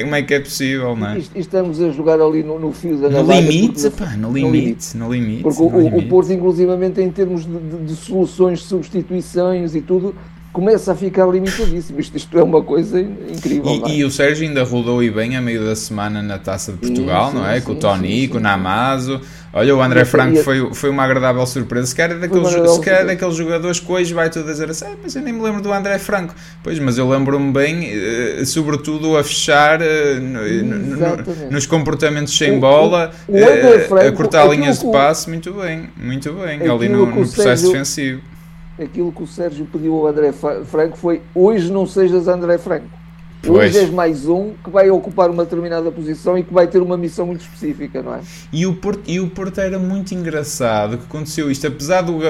Como 0.00 0.14
é 0.14 0.22
que 0.22 0.34
é 0.34 0.40
possível, 0.40 0.96
não 0.96 1.10
é? 1.10 1.22
Estamos 1.36 1.80
a 1.80 1.90
jogar 1.90 2.20
ali 2.20 2.42
no, 2.42 2.58
no 2.58 2.72
fio 2.72 2.96
da 2.96 3.08
no 3.08 3.30
limite, 3.30 3.88
porque, 3.88 3.90
pá, 3.90 4.16
no 4.16 4.32
limite, 4.32 4.96
no 4.96 5.12
limite. 5.12 5.42
Porque 5.42 5.62
no 5.62 5.68
o, 5.68 5.80
limite. 5.80 6.06
o 6.06 6.08
Porto, 6.08 6.32
inclusivamente, 6.32 7.00
em 7.00 7.10
termos 7.10 7.44
de, 7.44 7.58
de, 7.58 7.84
de 7.84 7.94
soluções, 7.94 8.62
substituições 8.62 9.74
e 9.74 9.80
tudo, 9.80 10.14
começa 10.54 10.92
a 10.92 10.94
ficar 10.94 11.26
limitadíssimo. 11.26 11.98
Isto, 11.98 12.16
isto 12.16 12.38
é 12.38 12.42
uma 12.42 12.62
coisa 12.62 13.00
incrível. 13.00 13.82
E, 13.86 13.90
é? 13.90 13.96
e, 13.96 14.04
o 14.04 14.10
Sérgio 14.10 14.46
ainda 14.46 14.62
rodou 14.62 15.02
e 15.02 15.10
bem 15.10 15.36
a 15.36 15.42
meio 15.42 15.64
da 15.64 15.74
semana 15.74 16.22
na 16.22 16.38
Taça 16.38 16.72
de 16.72 16.78
Portugal, 16.78 17.32
sim, 17.32 17.36
não 17.36 17.46
é? 17.46 17.58
Sim, 17.58 17.66
com 17.66 17.72
o 17.72 17.74
Tony, 17.74 18.28
com 18.28 18.38
o 18.38 18.40
Namazo. 18.40 19.20
Olha, 19.52 19.74
o 19.76 19.82
André 19.82 20.04
Franco 20.04 20.36
foi, 20.42 20.72
foi 20.72 20.90
uma 20.90 21.04
agradável 21.04 21.44
surpresa. 21.46 21.88
Se 21.88 21.94
calhar 21.94 22.16
é 22.16 22.20
daqueles, 22.20 22.48
se 22.48 22.80
calhar 22.80 23.00
é 23.02 23.04
daqueles 23.04 23.34
jogadores 23.34 23.80
que 23.80 23.90
hoje 23.90 24.14
vai 24.14 24.30
tudo 24.30 24.46
dizer 24.46 24.70
assim, 24.70 24.84
ah, 24.86 24.96
mas 25.02 25.14
eu 25.14 25.22
nem 25.22 25.32
me 25.32 25.42
lembro 25.42 25.60
do 25.60 25.72
André 25.72 25.98
Franco. 25.98 26.34
Pois, 26.62 26.78
mas 26.78 26.98
eu 26.98 27.08
lembro-me 27.08 27.52
bem, 27.52 27.88
eh, 27.88 28.44
sobretudo 28.44 29.16
a 29.16 29.22
fechar 29.24 29.80
eh, 29.80 30.20
no, 30.20 31.50
nos 31.50 31.66
comportamentos 31.66 32.36
sem 32.36 32.58
bola, 32.58 33.12
o, 33.28 33.32
o 33.32 33.38
eh, 33.38 33.80
Franco, 33.80 34.06
a 34.06 34.12
cortar 34.12 34.48
linhas 34.48 34.80
de 34.80 34.90
passe, 34.90 35.28
muito 35.28 35.52
bem, 35.52 35.88
muito 35.96 36.32
bem, 36.32 36.68
ali 36.68 36.88
no, 36.88 37.06
no 37.06 37.12
processo 37.12 37.66
defensivo 37.68 38.33
aquilo 38.78 39.12
que 39.12 39.22
o 39.22 39.26
Sérgio 39.26 39.66
pediu 39.66 39.94
ao 39.94 40.06
André 40.06 40.32
Franco 40.32 40.96
foi 40.96 41.22
hoje 41.34 41.70
não 41.72 41.86
sejas 41.86 42.28
André 42.28 42.58
Franco. 42.58 43.04
Hoje 43.46 43.78
és 43.78 43.90
mais 43.90 44.26
um 44.26 44.52
que 44.62 44.70
vai 44.70 44.90
ocupar 44.90 45.28
uma 45.28 45.44
determinada 45.44 45.90
posição 45.92 46.38
e 46.38 46.42
que 46.42 46.52
vai 46.52 46.66
ter 46.66 46.80
uma 46.80 46.96
missão 46.96 47.26
muito 47.26 47.42
específica, 47.42 48.02
não 48.02 48.14
é? 48.14 48.20
E 48.52 48.66
o 48.66 48.74
Porto, 48.74 49.02
e 49.06 49.20
o 49.20 49.28
Porto 49.28 49.60
era 49.60 49.78
muito 49.78 50.14
engraçado 50.14 50.96
que 50.96 51.04
aconteceu 51.04 51.50
isto, 51.50 51.66
apesar 51.66 52.02
do. 52.02 52.20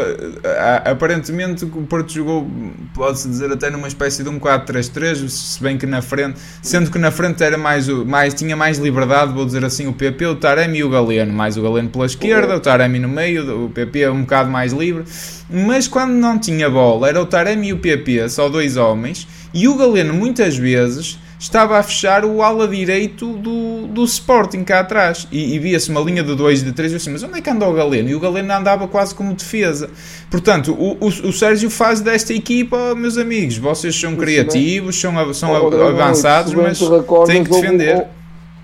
Aparentemente 0.85 1.65
o 1.65 1.83
Porto 1.83 2.13
jogou, 2.13 2.47
pode-se 2.95 3.29
dizer, 3.29 3.51
até 3.53 3.71
numa 3.71 3.87
espécie 3.87 4.23
de 4.23 4.29
um 4.29 4.41
4-3-3, 4.41 5.29
se 5.29 5.63
bem 5.63 5.79
que 5.79 5.87
na 5.87 6.03
frente, 6.03 6.41
sendo 6.63 6.91
que 6.91 6.99
na 6.99 7.11
frente 7.11 7.43
era 7.43 7.57
mais, 7.57 7.89
mais 7.89 8.35
tinha 8.35 8.57
mais 8.57 8.79
liberdade, 8.79 9.33
vou 9.33 9.47
dizer 9.47 9.65
assim, 9.65 9.87
o 9.87 9.93
PP, 9.93 10.27
o 10.27 10.37
Taremi 10.37 10.79
e 10.79 10.85
o 10.85 10.91
Galeno, 10.91 11.33
mais 11.33 11.57
o 11.57 11.63
Galeno 11.63 11.89
pela 11.91 12.07
esquerda, 12.07 12.57
o 12.57 12.61
Taremi 12.61 12.99
no 12.99 13.09
meio, 13.09 13.67
o 13.67 13.71
PP 13.71 14.09
um 14.09 14.23
bocado 14.23 14.51
mais 14.51 14.73
livre, 14.73 15.05
mas 15.49 15.87
quando 15.87 16.13
não 16.13 16.39
tinha 16.39 16.71
bola, 16.71 17.09
era 17.09 17.21
o 17.21 17.27
Taremi 17.27 17.69
e 17.69 17.73
o 17.73 17.79
PP, 17.79 18.29
só 18.29 18.49
dois 18.49 18.77
homens 18.77 19.27
e 19.55 19.69
o 19.69 19.77
Galeno 19.77 20.13
muitas 20.13 20.57
vezes 20.57 21.19
estava 21.39 21.79
a 21.79 21.83
fechar 21.83 22.25
o 22.25 22.43
ala 22.43 22.67
direito 22.67 23.35
do, 23.35 23.87
do 23.87 24.05
Sporting 24.05 24.65
cá 24.65 24.81
atrás. 24.81 25.29
E, 25.31 25.55
e 25.55 25.59
via-se 25.61 25.91
uma 25.91 26.01
linha 26.01 26.25
de 26.25 26.35
2 26.35 26.63
e 26.63 26.65
de 26.65 26.73
3 26.73 26.93
e 26.93 26.97
assim, 26.97 27.11
mas 27.11 27.23
onde 27.23 27.39
é 27.39 27.41
que 27.41 27.49
anda 27.49 27.69
o 27.69 27.73
Galeno? 27.73 28.09
E 28.09 28.15
o 28.15 28.21
Galeno 28.21 28.53
andava 28.53 28.89
quase 28.89 29.15
como 29.15 29.33
defesa. 29.33 29.91
Portanto, 30.31 30.73
o, 30.73 30.97
o, 31.01 31.07
o 31.07 31.33
Sérgio 31.33 31.71
faz 31.71 32.01
desta 32.01 32.33
equipa, 32.35 32.95
meus 32.97 33.17
amigos, 33.17 33.59
vocês 33.59 33.95
são 33.95 34.17
criativos, 34.17 34.99
são, 35.01 35.35
são 35.35 35.55
avançados, 35.55 36.53
mas 36.55 36.81
têm 37.27 37.45
que 37.45 37.51
defender. 37.51 38.07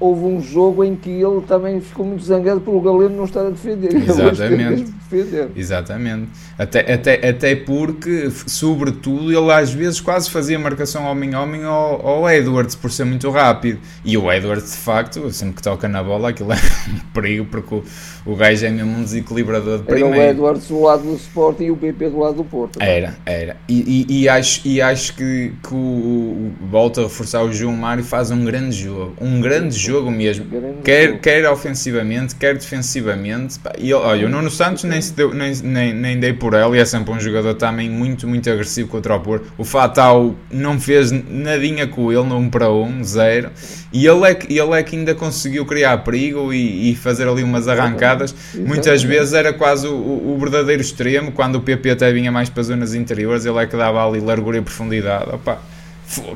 Houve, 0.01 0.25
houve 0.25 0.25
um 0.25 0.41
jogo 0.41 0.83
em 0.83 0.97
que 0.97 1.11
ele 1.11 1.43
também 1.47 1.81
ficou 1.81 2.05
muito 2.05 2.25
zangado 2.25 2.61
por 2.61 2.75
o 2.75 2.81
Galeno 2.81 3.17
não 3.17 3.25
estar 3.25 3.47
a 3.47 3.51
defender. 3.51 3.95
Exatamente. 3.95 4.93
Defender. 5.11 5.51
Exatamente. 5.57 6.29
Até, 6.59 6.93
até, 6.93 7.29
até 7.29 7.57
porque, 7.57 8.31
sobretudo, 8.47 9.33
ele 9.33 9.53
às 9.53 9.73
vezes 9.73 10.01
quase 10.01 10.31
fazia 10.31 10.59
marcação 10.59 11.05
homem-homem 11.05 11.65
ao, 11.65 12.07
ao 12.07 12.31
Edwards 12.31 12.75
por 12.75 12.91
ser 12.91 13.05
muito 13.05 13.29
rápido. 13.31 13.79
E 14.05 14.17
o 14.17 14.31
Edwards, 14.31 14.73
de 14.73 14.79
facto, 14.79 15.31
sempre 15.31 15.57
que 15.57 15.63
toca 15.63 15.89
na 15.89 16.03
bola, 16.03 16.31
aquilo 16.31 16.53
é 16.53 16.57
um 16.57 17.13
perigo 17.13 17.47
porque 17.51 17.75
o, 17.75 17.85
o 18.25 18.37
gajo 18.37 18.65
é 18.65 18.71
mesmo 18.71 18.99
um 18.99 19.03
desequilibrador 19.03 19.79
de 19.79 19.85
primeiro. 19.85 20.15
Era 20.15 20.29
o 20.29 20.31
Edwards 20.31 20.69
do 20.69 20.83
lado 20.83 21.03
do 21.03 21.15
Sport 21.15 21.61
e 21.61 21.71
o 21.71 21.77
PP 21.77 22.11
do 22.11 22.19
lado 22.19 22.37
do 22.37 22.45
Porto. 22.45 22.81
Era, 22.81 23.17
era. 23.27 23.57
E, 23.69 24.07
e, 24.09 24.23
e, 24.23 24.29
acho, 24.29 24.67
e 24.67 24.81
acho 24.81 25.15
que, 25.15 25.53
que 25.63 25.75
o, 25.75 25.77
o, 25.77 26.53
volta 26.71 27.01
a 27.01 27.05
reforçar 27.05 27.43
o 27.43 27.53
João 27.53 27.77
Mário 27.77 28.05
faz 28.05 28.31
um 28.31 28.45
grande 28.45 28.77
jogo. 28.77 29.15
Um 29.21 29.41
grande 29.41 29.75
jogo 29.77 30.11
mesmo. 30.11 30.45
Grande 30.45 30.83
quer, 30.83 31.09
jogo. 31.09 31.19
quer 31.21 31.51
ofensivamente, 31.51 32.35
quer 32.35 32.55
defensivamente. 32.55 33.59
E 33.79 33.93
olha, 33.93 34.27
o 34.27 34.29
Nuno 34.29 34.51
Santos 34.51 34.85
nem, 34.85 35.00
deu, 35.09 35.33
nem, 35.33 35.55
nem, 35.63 35.95
nem 35.95 36.21
dei 36.21 36.33
por 36.33 36.53
ele 36.55 36.77
e 36.77 36.81
é 36.81 36.85
sempre 36.85 37.13
um 37.13 37.21
jogador 37.21 37.55
também 37.55 37.89
muito, 37.89 38.29
muito 38.29 38.51
agressivo 38.51 38.89
contra 38.89 39.15
o 39.15 39.21
Porto. 39.21 39.53
O 39.57 39.65
Fatal 39.65 40.35
não 40.51 40.79
fez 40.79 41.11
nadinha 41.11 41.87
com 41.87 42.13
ele 42.13 42.25
no 42.25 42.37
1 42.37 42.51
para 42.51 42.71
1, 42.71 43.05
zero. 43.05 43.51
E 43.93 44.07
ele 44.07 44.25
é, 44.25 44.35
que, 44.35 44.53
ele 44.53 44.73
é 44.73 44.83
que 44.83 44.97
ainda 44.97 45.15
conseguiu 45.15 45.65
criar 45.65 45.99
perigo 45.99 46.53
e, 46.53 46.91
e 46.91 46.95
fazer 46.97 47.27
ali 47.27 47.43
umas 47.43 47.67
arrancadas. 47.69 48.35
Muitas 48.55 49.03
vezes 49.03 49.33
era 49.33 49.53
quase 49.53 49.87
o, 49.87 49.95
o, 49.95 50.37
verdadeiro 50.39 50.83
extremo, 50.83 51.33
quando 51.33 51.57
o 51.57 51.61
PP 51.61 51.91
até 51.91 52.13
vinha 52.13 52.31
mais 52.31 52.49
para 52.49 52.61
as 52.61 52.67
zonas 52.67 52.95
interiores, 52.95 53.47
ele 53.47 53.59
é 53.59 53.67
que 53.67 53.77
dava 53.77 54.07
ali 54.07 54.21
largura 54.21 54.59
e 54.59 54.61
profundidade. 54.61 55.31
Opa, 55.33 55.59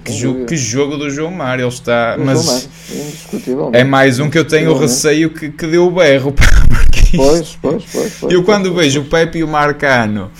que, 0.04 0.12
jogo, 0.12 0.46
que 0.46 0.56
jogo 0.56 0.96
do 0.96 1.10
João 1.10 1.30
Mário, 1.30 1.64
ele 1.64 1.68
está. 1.68 2.16
O 2.18 2.24
mas 2.24 2.68
é 3.72 3.82
mais 3.82 4.20
um 4.20 4.30
que 4.30 4.38
eu 4.38 4.44
tenho 4.44 4.76
receio 4.76 5.30
que, 5.30 5.50
que 5.50 5.66
deu 5.66 5.86
o 5.86 5.90
berro. 5.90 6.34
Pois, 7.16 7.56
pois, 7.62 7.84
pois, 7.92 8.12
pois, 8.18 8.32
Eu 8.32 8.42
quando 8.42 8.74
vejo 8.74 9.02
o 9.02 9.04
Pepe 9.04 9.38
e 9.38 9.44
o 9.44 9.46
Marcano 9.46 10.32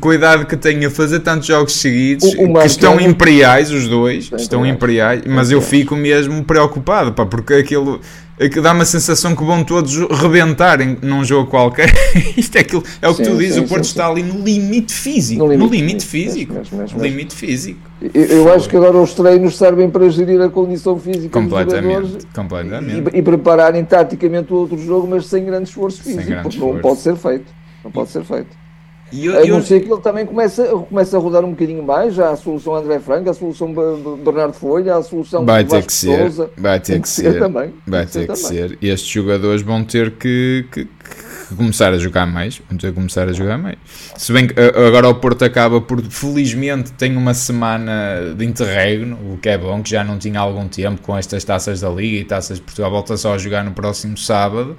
com 0.00 0.10
a 0.10 0.14
idade 0.14 0.46
que 0.46 0.56
tenho 0.56 0.88
a 0.88 0.90
fazer 0.90 1.20
tantos 1.20 1.46
jogos 1.46 1.74
seguidos, 1.74 2.24
o, 2.34 2.50
o 2.50 2.54
que 2.54 2.66
estão 2.66 3.00
imperiais 3.00 3.70
os 3.70 3.86
dois, 3.86 4.30
estão 4.36 4.66
imperiais, 4.66 5.22
mas 5.26 5.50
eu 5.50 5.60
fico 5.60 5.94
mesmo 5.94 6.42
preocupado, 6.44 7.12
pá, 7.12 7.24
porque 7.24 7.54
aquilo 7.54 8.00
é 8.00 8.25
que 8.38 8.60
dá 8.60 8.72
uma 8.72 8.84
sensação 8.84 9.34
que 9.34 9.42
vão 9.42 9.64
todos 9.64 9.96
rebentarem 10.20 10.98
num 11.00 11.24
jogo 11.24 11.50
qualquer. 11.50 11.90
Isto 12.36 12.56
é 12.56 12.60
aquilo, 12.60 12.82
é 13.00 13.08
o 13.08 13.14
que 13.14 13.24
sim, 13.24 13.30
tu 13.30 13.38
dizes, 13.38 13.54
sim, 13.54 13.60
o 13.60 13.68
Porto 13.68 13.84
sim, 13.84 13.90
está 13.90 14.08
ali 14.08 14.22
no 14.22 14.44
limite 14.44 14.92
físico, 14.92 15.42
no 15.42 15.50
limite, 15.50 15.70
no 15.70 15.74
limite 15.74 16.06
físico, 16.06 16.52
mesmo, 16.52 16.78
mesmo, 16.78 16.98
mesmo. 16.98 17.02
limite 17.02 17.34
físico. 17.34 17.80
Eu, 18.12 18.24
eu 18.24 18.52
acho 18.52 18.68
que 18.68 18.76
agora 18.76 18.98
os 18.98 19.14
treinos 19.14 19.56
servem 19.56 19.88
para 19.88 20.08
gerir 20.10 20.40
a 20.42 20.50
condição 20.50 20.98
física 20.98 21.30
completamente, 21.30 21.82
dos 21.82 22.10
jogadores 22.10 22.28
completamente. 22.34 23.16
E, 23.16 23.18
e, 23.18 23.22
prepararem 23.22 23.84
taticamente 23.84 24.52
o 24.52 24.56
outro 24.56 24.78
jogo, 24.78 25.06
mas 25.08 25.26
sem 25.26 25.44
grande 25.44 25.70
esforço 25.70 26.02
físico, 26.02 26.26
grande 26.26 26.42
porque 26.42 26.56
esforço. 26.56 26.74
não 26.74 26.82
pode 26.82 27.00
ser 27.00 27.16
feito, 27.16 27.54
não 27.82 27.90
pode 27.90 28.10
ser 28.10 28.22
feito. 28.22 28.65
E 29.12 29.26
eu, 29.26 29.40
a 29.40 29.46
não 29.46 29.62
ser 29.62 29.80
que 29.80 29.92
ele 29.92 30.00
também 30.00 30.26
começa, 30.26 30.66
começa 30.66 31.16
a 31.16 31.20
rodar 31.20 31.44
um 31.44 31.50
bocadinho 31.50 31.82
mais, 31.82 32.14
já 32.14 32.30
a 32.30 32.36
solução 32.36 32.74
André 32.74 32.98
Franco, 32.98 33.30
a 33.30 33.34
solução 33.34 33.72
Bernardo 33.72 34.54
Folha, 34.54 34.96
a 34.96 35.02
solução 35.02 35.44
vai 35.46 35.64
ter 35.64 35.84
que 35.84 35.92
ser, 35.92 36.18
Sousa, 36.18 36.50
vai 36.56 36.80
ter 36.80 37.00
que 37.00 37.08
ser, 37.08 37.38
também, 37.38 37.72
vai 37.86 38.04
ter 38.04 38.26
que 38.26 38.36
ser. 38.36 38.76
E 38.82 38.88
estes 38.88 39.08
jogadores 39.08 39.62
vão 39.62 39.84
ter 39.84 40.10
que, 40.10 40.66
que, 40.72 40.84
que, 40.84 41.54
começar 41.56 41.92
a 41.92 41.98
jogar 41.98 42.26
mais, 42.26 42.60
vão 42.68 42.76
ter 42.76 42.88
que 42.88 42.94
começar 42.94 43.28
a 43.28 43.32
jogar 43.32 43.56
mais. 43.56 43.76
Se 44.16 44.32
bem 44.32 44.48
que 44.48 44.54
agora 44.60 45.08
o 45.08 45.14
Porto 45.14 45.44
acaba 45.44 45.80
por, 45.80 46.02
felizmente, 46.02 46.92
tem 46.92 47.16
uma 47.16 47.32
semana 47.32 48.34
de 48.36 48.44
interregno, 48.44 49.16
o 49.32 49.38
que 49.38 49.50
é 49.50 49.56
bom, 49.56 49.84
que 49.84 49.90
já 49.90 50.02
não 50.02 50.18
tinha 50.18 50.40
algum 50.40 50.66
tempo 50.66 51.00
com 51.02 51.16
estas 51.16 51.44
taças 51.44 51.80
da 51.80 51.88
Liga 51.88 52.16
e 52.16 52.24
taças 52.24 52.56
de 52.58 52.64
Portugal, 52.64 52.90
volta 52.90 53.16
só 53.16 53.34
a 53.34 53.38
jogar 53.38 53.62
no 53.62 53.70
próximo 53.70 54.18
sábado, 54.18 54.76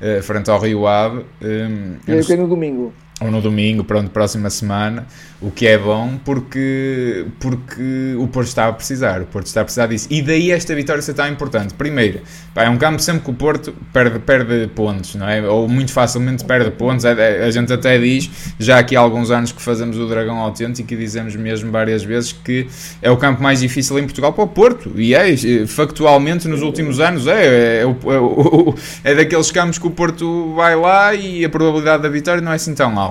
uh, 0.00 0.22
frente 0.24 0.50
ao 0.50 0.58
Rio 0.58 0.88
Ave. 0.88 1.24
Um, 1.40 1.94
e 2.08 2.12
aí 2.12 2.24
tem 2.24 2.36
no 2.36 2.48
domingo 2.48 2.92
ou 3.20 3.30
no 3.30 3.40
domingo, 3.42 3.84
pronto, 3.84 4.10
próxima 4.10 4.48
semana, 4.48 5.06
o 5.40 5.50
que 5.50 5.66
é 5.66 5.76
bom 5.76 6.18
porque, 6.24 7.26
porque 7.38 8.14
o 8.18 8.26
Porto 8.28 8.48
está 8.48 8.68
a 8.68 8.72
precisar, 8.72 9.20
o 9.20 9.26
Porto 9.26 9.46
está 9.46 9.60
a 9.60 9.64
precisar 9.64 9.86
disso. 9.86 10.06
E 10.10 10.22
daí 10.22 10.50
esta 10.50 10.74
vitória 10.74 11.02
ser 11.02 11.14
tão 11.14 11.28
importante. 11.28 11.74
Primeiro, 11.74 12.20
pá, 12.54 12.64
é 12.64 12.70
um 12.70 12.78
campo 12.78 13.00
sempre 13.00 13.22
que 13.22 13.30
o 13.30 13.34
Porto 13.34 13.74
perde, 13.92 14.18
perde 14.18 14.68
pontos, 14.74 15.14
não 15.14 15.28
é? 15.28 15.46
Ou 15.46 15.68
muito 15.68 15.92
facilmente 15.92 16.44
perde 16.44 16.70
pontos. 16.70 17.04
É, 17.04 17.12
é, 17.12 17.44
a 17.44 17.50
gente 17.50 17.72
até 17.72 17.98
diz, 17.98 18.30
já 18.58 18.78
aqui 18.78 18.96
há 18.96 19.00
alguns 19.00 19.30
anos 19.30 19.52
que 19.52 19.60
fazemos 19.60 19.98
o 19.98 20.06
Dragão 20.06 20.38
Autêntico 20.38 20.92
e 20.92 20.96
dizemos 20.96 21.36
mesmo 21.36 21.70
várias 21.70 22.02
vezes 22.02 22.32
que 22.32 22.66
é 23.02 23.10
o 23.10 23.16
campo 23.16 23.42
mais 23.42 23.60
difícil 23.60 23.98
em 23.98 24.04
Portugal 24.04 24.32
para 24.32 24.44
o 24.44 24.48
Porto. 24.48 24.92
E 24.96 25.14
é, 25.14 25.36
factualmente, 25.66 26.48
nos 26.48 26.62
últimos 26.62 27.00
anos, 27.00 27.26
é, 27.26 27.82
é, 27.82 27.82
é, 27.82 27.84
é 29.12 29.14
daqueles 29.14 29.50
campos 29.50 29.78
que 29.78 29.86
o 29.86 29.90
Porto 29.90 30.54
vai 30.54 30.74
lá 30.74 31.14
e 31.14 31.44
a 31.44 31.48
probabilidade 31.50 32.02
da 32.02 32.08
vitória 32.08 32.40
não 32.40 32.52
é 32.52 32.56
assim 32.56 32.74
tão 32.74 32.98
alta. 32.98 33.09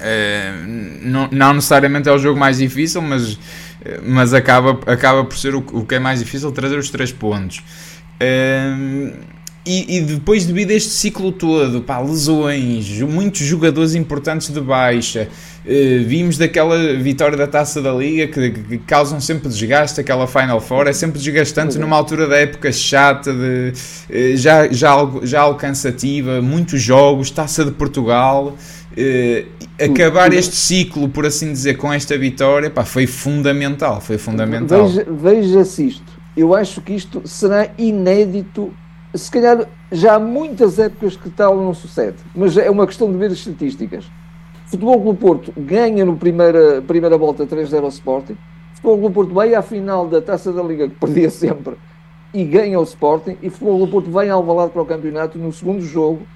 É, 0.00 0.52
não, 1.02 1.28
não, 1.30 1.54
necessariamente 1.54 2.08
é 2.08 2.12
o 2.12 2.18
jogo 2.18 2.38
mais 2.38 2.58
difícil, 2.58 3.02
mas, 3.02 3.38
mas 4.02 4.32
acaba, 4.32 4.78
acaba 4.90 5.24
por 5.24 5.36
ser 5.36 5.54
o, 5.54 5.58
o 5.72 5.84
que 5.84 5.94
é 5.94 5.98
mais 5.98 6.18
difícil 6.18 6.50
trazer 6.52 6.78
os 6.78 6.90
três 6.90 7.12
pontos. 7.12 7.62
É, 8.18 8.72
e, 9.64 9.98
e, 9.98 10.00
depois, 10.00 10.44
devido 10.44 10.72
a 10.72 10.74
este 10.74 10.90
ciclo 10.90 11.30
todo, 11.30 11.82
pá, 11.82 12.00
lesões, 12.00 13.00
muitos 13.02 13.42
jogadores 13.42 13.94
importantes 13.94 14.48
de 14.48 14.60
baixa, 14.60 15.28
é, 15.64 15.98
vimos 15.98 16.36
daquela 16.36 16.96
vitória 16.96 17.36
da 17.36 17.46
taça 17.46 17.80
da 17.80 17.92
Liga 17.92 18.26
que, 18.26 18.50
que, 18.50 18.78
causam 18.78 19.20
sempre 19.20 19.48
desgaste. 19.48 20.00
Aquela 20.00 20.26
Final 20.26 20.60
Four 20.60 20.88
é 20.88 20.92
sempre 20.92 21.20
desgastante 21.20 21.78
numa 21.78 21.94
altura 21.94 22.26
da 22.26 22.38
época 22.38 22.72
chata, 22.72 23.32
de, 23.32 24.36
já, 24.36 24.66
já, 24.66 24.96
já 25.22 25.42
alcançativa, 25.42 26.42
muitos 26.42 26.82
jogos, 26.82 27.30
taça 27.30 27.64
de 27.64 27.70
Portugal. 27.70 28.56
Uh, 28.92 29.48
acabar 29.82 30.32
este 30.34 30.54
ciclo, 30.54 31.08
por 31.08 31.24
assim 31.24 31.50
dizer, 31.50 31.78
com 31.78 31.92
esta 31.92 32.16
vitória, 32.18 32.68
pá, 32.68 32.84
foi 32.84 33.06
fundamental, 33.06 34.00
foi 34.00 34.18
fundamental. 34.18 34.86
Veja, 34.86 35.06
veja-se 35.08 35.86
isto, 35.88 36.12
eu 36.36 36.54
acho 36.54 36.80
que 36.82 36.92
isto 36.92 37.22
será 37.26 37.70
inédito, 37.78 38.72
se 39.14 39.30
calhar 39.30 39.66
já 39.90 40.16
há 40.16 40.18
muitas 40.18 40.78
épocas 40.78 41.16
que 41.16 41.30
tal 41.30 41.56
não 41.56 41.72
sucede, 41.72 42.16
mas 42.34 42.56
é 42.56 42.70
uma 42.70 42.86
questão 42.86 43.10
de 43.10 43.16
ver 43.16 43.26
as 43.26 43.38
estatísticas. 43.38 44.04
Futebol 44.66 45.00
Clube 45.00 45.18
Porto 45.18 45.52
ganha 45.56 46.04
no 46.04 46.16
primeira, 46.16 46.82
primeira 46.82 47.16
volta 47.16 47.46
3-0 47.46 47.82
ao 47.82 47.88
Sporting, 47.88 48.36
Futebol 48.74 48.98
Clube 48.98 49.14
Porto 49.14 49.34
vai 49.34 49.54
à 49.54 49.62
final 49.62 50.06
da 50.08 50.20
Taça 50.20 50.52
da 50.52 50.62
Liga, 50.62 50.88
que 50.88 50.94
perdia 50.96 51.30
sempre, 51.30 51.76
e 52.32 52.44
ganha 52.44 52.78
o 52.78 52.82
Sporting, 52.82 53.36
e 53.42 53.50
Futebol 53.50 53.76
Clube 53.76 53.92
Porto 53.92 54.10
vai 54.10 54.28
ao 54.28 54.42
Valado 54.42 54.70
para 54.70 54.82
o 54.82 54.86
campeonato 54.86 55.38
no 55.38 55.52
segundo 55.52 55.82
jogo, 55.82 56.26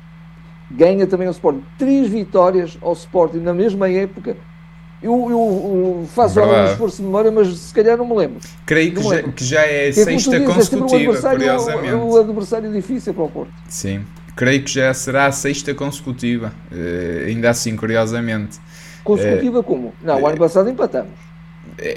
ganha 0.70 1.06
também 1.06 1.28
o 1.28 1.30
Sporting. 1.30 1.62
Três 1.78 2.08
vitórias 2.08 2.78
ao 2.80 2.92
Sporting 2.92 3.38
na 3.38 3.54
mesma 3.54 3.88
época. 3.88 4.37
Eu, 5.02 5.12
eu, 5.30 6.00
eu 6.00 6.06
faço 6.08 6.40
algum 6.40 6.73
esforço 6.73 6.96
de 6.96 7.02
memória, 7.02 7.30
mas 7.30 7.49
se 7.56 7.75
calhar 7.75 7.99
não 7.99 8.06
me 8.06 8.16
lembro. 8.16 8.40
Creio 8.64 8.94
que, 8.94 9.02
já, 9.02 9.23
que 9.23 9.44
já 9.44 9.61
é 9.61 9.88
a 9.88 9.92
sexta 9.92 10.40
consecutiva, 10.40 11.12
é 11.14 11.18
um 11.18 11.30
curiosamente. 11.30 11.94
O, 11.94 12.06
o 12.12 12.18
adversário 12.18 12.73
difícil 12.73 13.12
para 13.12 13.25
o 13.25 13.28
Porto. 13.28 13.52
Sim, 13.68 14.04
creio 14.35 14.62
que 14.62 14.70
já 14.70 14.92
será 14.94 15.26
a 15.26 15.32
sexta 15.32 15.75
consecutiva, 15.75 16.52
uh, 16.73 17.26
ainda 17.26 17.50
assim, 17.50 17.76
curiosamente. 17.76 18.58
Consecutiva 19.04 19.61
uh, 19.61 19.62
como? 19.62 19.92
Não, 20.02 20.23
o 20.23 20.26
ano 20.26 20.38
passado 20.38 20.68
empatamos 20.70 21.25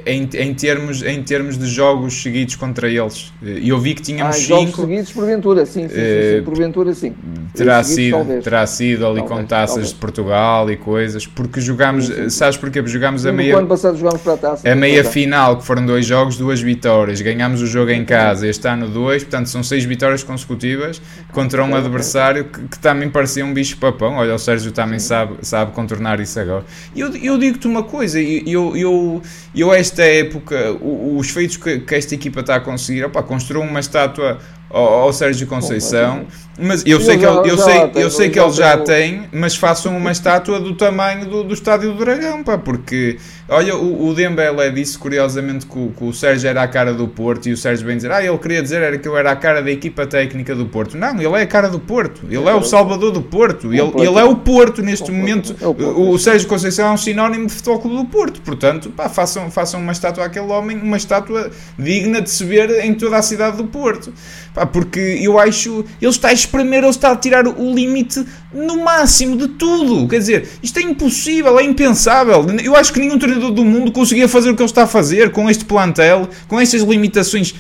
em, 0.05 0.29
em, 0.33 0.53
termos, 0.53 1.01
em 1.03 1.24
termos 1.24 1.57
de 1.57 1.65
jogos 1.65 2.21
seguidos 2.21 2.55
contra 2.55 2.89
eles. 2.89 3.31
E 3.41 3.69
eu 3.69 3.79
vi 3.79 3.93
que 3.93 4.01
tínhamos 4.01 4.36
ah, 4.36 4.39
cinco. 4.39 4.59
Jogos 4.59 4.75
seguidos, 4.75 5.12
porventura, 5.12 5.65
sim, 5.65 5.88
sim, 5.88 5.95
sim, 5.95 6.38
sim. 6.38 6.43
porventura, 6.43 6.93
sim. 6.93 7.13
Terá 7.55 7.81
sido, 7.83 8.41
terá 8.43 8.67
sido 8.67 9.07
ali 9.07 9.19
talvez, 9.19 9.39
com 9.39 9.45
taças 9.45 9.69
talvez. 9.69 9.89
de 9.89 9.95
Portugal 9.95 10.69
e 10.69 10.75
coisas, 10.75 11.25
porque 11.25 11.62
jogámos, 11.62 12.07
sim, 12.07 12.24
sim. 12.24 12.29
sabes 12.29 12.57
porquê? 12.57 12.81
Porque 12.81 12.91
jogámos 12.91 13.25
a 13.25 13.31
meia. 13.31 13.57
ano 13.57 13.67
passado 13.67 13.98
jogámos 13.98 14.21
para 14.21 14.33
a 14.33 14.38
taça. 14.38 14.69
A 14.69 14.75
meia 14.75 15.03
final, 15.03 15.57
que 15.57 15.65
foram 15.65 15.86
dois 15.86 16.05
jogos, 16.05 16.38
duas 16.38 16.59
vitórias. 16.59 17.21
Ganhámos 17.21 17.62
o 17.62 17.67
jogo 17.67 17.91
em 17.91 18.03
casa, 18.03 18.48
este 18.48 18.67
ano 18.67 18.89
dois, 18.89 19.24
portanto 19.24 19.48
são 19.48 19.63
seis 19.63 19.86
vitórias 19.86 20.24
consecutivas 20.24 21.01
contra 21.31 21.63
um 21.63 21.74
adversário 21.74 22.45
que, 22.45 22.67
que 22.67 22.79
também 22.79 23.09
parecia 23.09 23.45
um 23.45 23.53
bicho-papão. 23.53 24.15
Olha, 24.15 24.36
o 24.36 24.39
Sérgio 24.39 24.74
também 24.74 25.00
sabe, 25.00 25.38
sabe 25.41 25.71
contornar 25.71 26.19
isso 26.19 26.38
agora. 26.38 26.65
Eu, 26.93 27.15
eu 27.15 27.38
digo-te 27.38 27.65
uma 27.65 27.83
coisa, 27.83 28.19
eu, 28.19 28.75
eu, 28.75 29.21
eu 29.55 29.68
eu 29.69 29.73
esta 29.73 30.03
época, 30.03 30.77
os 30.81 31.29
feitos 31.29 31.57
que, 31.57 31.79
que 31.79 31.95
esta 31.95 32.15
equipa 32.15 32.41
está 32.41 32.55
a 32.55 32.59
conseguir, 32.59 33.05
opa, 33.05 33.21
construiu 33.23 33.61
uma 33.61 33.79
estátua 33.79 34.39
ao, 34.69 34.83
ao 34.83 35.13
Sérgio 35.13 35.47
Conceição, 35.47 36.25
mas 36.59 36.85
eu 36.85 36.99
sei 36.99 37.17
que 37.17 37.25
ele, 37.25 37.49
eu 37.49 37.57
sei, 37.57 37.91
eu 37.95 38.11
sei 38.11 38.29
que 38.29 38.39
ele 38.39 38.51
já 38.51 38.77
tem, 38.77 39.27
mas 39.31 39.55
façam 39.55 39.95
uma 39.95 40.11
estátua 40.11 40.59
do 40.59 40.75
tamanho 40.75 41.25
do, 41.25 41.43
do 41.43 41.53
Estádio 41.53 41.93
do 41.93 41.99
Dragão, 41.99 42.43
pá, 42.43 42.57
porque 42.57 43.17
olha, 43.50 43.75
o, 43.75 44.08
o 44.08 44.13
Dembélé 44.13 44.70
disse 44.70 44.98
curiosamente 44.98 45.65
que 45.65 45.77
o, 45.77 45.91
que 45.96 46.03
o 46.03 46.13
Sérgio 46.13 46.50
era 46.50 46.63
a 46.63 46.68
cara 46.68 46.94
do 46.94 47.08
Porto 47.08 47.50
e 47.50 47.53
o 47.53 47.58
Sérgio 47.58 47.86
bem 47.86 47.96
dizer, 47.96 48.12
ah, 48.12 48.24
ele 48.24 48.38
queria 48.38 48.62
dizer 48.62 48.82
era 48.82 48.98
que 48.98 49.08
eu 49.08 49.18
era 49.18 49.32
a 49.32 49.36
cara 49.36 49.62
da 49.62 49.72
equipa 49.72 50.06
técnica 50.06 50.56
do 50.56 50.65
Porto. 50.65 50.98
Não, 50.98 51.15
ele 51.20 51.34
é 51.36 51.41
a 51.41 51.48
cara 51.48 51.70
do 51.70 51.79
Porto, 51.79 52.22
ele 52.29 52.48
é 52.48 52.53
o 52.53 52.63
salvador 52.63 53.12
do 53.12 53.22
Porto, 53.22 53.74
ele, 53.74 53.82
ele 53.82 54.20
é 54.20 54.24
o 54.24 54.36
Porto 54.36 54.82
neste 54.82 55.12
momento. 55.12 55.56
O, 55.62 56.12
o 56.12 56.20
Sérgio 56.20 56.48
Conceição 56.48 56.88
é 56.88 56.91
um 56.91 56.98
sinónimo 56.98 57.48
de 57.48 57.53
futebol 57.53 57.79
clube 57.79 57.98
do 57.98 58.06
Porto, 58.06 58.41
portanto, 58.41 58.89
pá, 58.89 59.10
façam, 59.10 59.50
façam 59.50 59.79
uma 59.79 59.91
estátua 59.91 60.25
àquele 60.25 60.48
homem, 60.48 60.77
uma 60.77 60.98
estátua 60.98 61.51
digna 61.77 62.22
de 62.22 62.29
se 62.29 62.44
ver 62.44 62.84
em 62.84 62.94
toda 62.94 63.18
a 63.18 63.22
cidade 63.22 63.58
do 63.58 63.65
Porto. 63.65 64.13
Pá, 64.53 64.65
porque 64.65 65.20
eu 65.22 65.39
acho 65.39 65.86
ele 66.01 66.12
está 66.12 66.29
a 66.29 66.34
espremer, 66.34 66.79
ele 66.79 66.89
está 66.89 67.12
a 67.12 67.15
tirar 67.15 67.48
o 67.48 67.74
limite 67.74 68.25
no 68.53 68.84
máximo 68.84 69.38
de 69.38 69.48
tudo. 69.48 70.08
Quer 70.08 70.20
dizer, 70.20 70.50
isto 70.62 70.79
é 70.79 70.82
impossível, 70.82 71.60
é 71.60 71.63
impensável. 71.63 72.46
Eu 72.63 72.75
acho 72.75 72.91
que 72.91 73.00
nenhum 73.00 73.18
treinador 73.18 73.38
do 73.39 73.65
mundo 73.65 73.91
conseguia 73.91 74.27
fazer 74.27 74.50
o 74.50 74.55
que 74.55 74.62
ele 74.62 74.69
está 74.69 74.84
a 74.84 74.88
fazer 74.88 75.31
com 75.31 75.50
este 75.50 75.65
plantel, 75.65 76.29
com 76.48 76.60
estas 76.60 76.81
limitações 76.81 77.55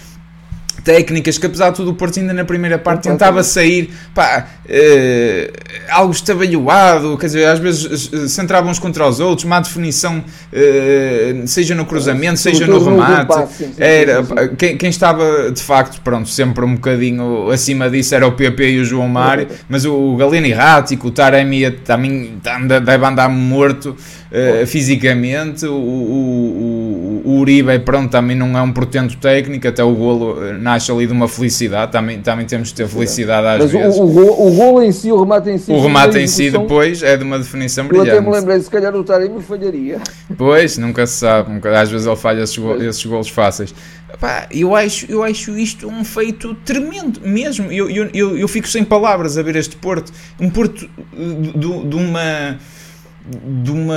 técnicas 0.83 1.37
que 1.37 1.45
apesar 1.45 1.69
de 1.71 1.75
tudo 1.77 1.91
o 1.91 1.93
Porto 1.93 2.19
ainda 2.19 2.33
na 2.33 2.45
primeira 2.45 2.77
parte 2.77 3.03
tentava 3.03 3.43
sair 3.43 3.89
pá, 4.13 4.47
uh, 4.65 5.59
algo 5.89 6.11
estabalhoado, 6.11 7.17
quer 7.17 7.27
dizer, 7.27 7.45
às 7.45 7.59
vezes 7.59 8.09
eh, 8.13 8.27
centravam 8.27 8.71
uns 8.71 8.79
contra 8.79 9.07
os 9.07 9.19
outros, 9.19 9.45
má 9.45 9.59
definição 9.59 10.19
uh, 10.19 11.47
seja 11.47 11.75
no 11.75 11.85
cruzamento, 11.85 12.39
seja 12.39 12.67
no 12.67 12.83
remate. 12.83 13.47
era, 13.77 14.23
quem, 14.57 14.77
quem, 14.77 14.89
estava 14.89 15.51
de 15.51 15.61
facto, 15.61 16.01
pronto, 16.01 16.29
sempre 16.29 16.63
um 16.65 16.75
bocadinho 16.75 17.49
acima 17.49 17.89
disso 17.89 18.15
era 18.15 18.27
o 18.27 18.31
PP 18.31 18.71
e 18.71 18.79
o 18.79 18.85
João 18.85 19.07
Mário, 19.07 19.47
mas 19.67 19.85
o 19.85 20.15
Galeno 20.15 20.47
errático, 20.47 21.07
o 21.07 21.11
Taremi 21.11 21.69
também 21.71 22.39
deve 22.43 23.05
andar 23.05 23.29
morto 23.29 23.95
uh, 24.31 24.65
fisicamente, 24.65 25.65
o, 25.65 25.73
o, 25.73 27.21
o, 27.25 27.39
Uribe 27.39 27.79
pronto, 27.79 28.11
também 28.11 28.35
não 28.35 28.57
é 28.57 28.61
um 28.61 28.71
portento 28.71 29.17
técnico, 29.17 29.67
até 29.67 29.83
o 29.83 29.93
golo 29.93 30.37
nasce 30.69 30.91
ali 30.91 31.07
de 31.07 31.13
uma 31.13 31.27
felicidade, 31.27 31.91
também, 31.91 32.21
também 32.21 32.45
temos 32.45 32.69
de 32.69 32.75
ter 32.75 32.87
felicidade 32.87 33.47
às 33.47 33.59
Mas 33.59 33.71
vezes. 33.71 33.97
O, 33.97 34.03
o, 34.03 34.47
o 34.47 34.51
golo 34.53 34.83
em 34.83 34.91
si, 34.91 35.11
o 35.11 35.19
remate 35.19 35.49
em 35.49 35.57
si. 35.57 35.71
O 35.71 35.81
remate 35.81 36.17
em 36.19 36.27
si 36.27 36.51
depois 36.51 37.01
é 37.01 37.17
de 37.17 37.23
uma 37.23 37.39
definição 37.39 37.87
brilhante. 37.87 38.09
Eu 38.09 38.17
até 38.19 38.25
me 38.29 38.35
lembrei, 38.35 38.59
se 38.59 38.69
calhar 38.69 38.95
o 38.95 39.03
Taremi 39.03 39.41
falharia. 39.41 39.99
Pois, 40.37 40.77
nunca 40.77 41.07
se 41.07 41.17
sabe, 41.17 41.59
às 41.75 41.89
vezes 41.89 42.05
ele 42.05 42.15
falha 42.15 42.43
esses, 42.43 42.57
go 42.57 42.75
esses 42.75 43.03
golos 43.05 43.29
fáceis. 43.29 43.73
Pá, 44.19 44.47
eu, 44.51 44.75
acho, 44.75 45.05
eu 45.09 45.23
acho 45.23 45.57
isto 45.57 45.87
um 45.87 46.03
feito 46.03 46.53
tremendo, 46.65 47.21
mesmo. 47.23 47.71
Eu, 47.71 47.89
eu, 47.89 48.09
eu, 48.13 48.37
eu 48.37 48.47
fico 48.47 48.67
sem 48.67 48.83
palavras 48.83 49.37
a 49.37 49.43
ver 49.43 49.55
este 49.55 49.75
Porto. 49.75 50.11
Um 50.39 50.49
Porto 50.49 50.89
de, 51.13 51.87
de 51.87 51.95
uma. 51.95 52.59
de 53.63 53.71
uma. 53.71 53.95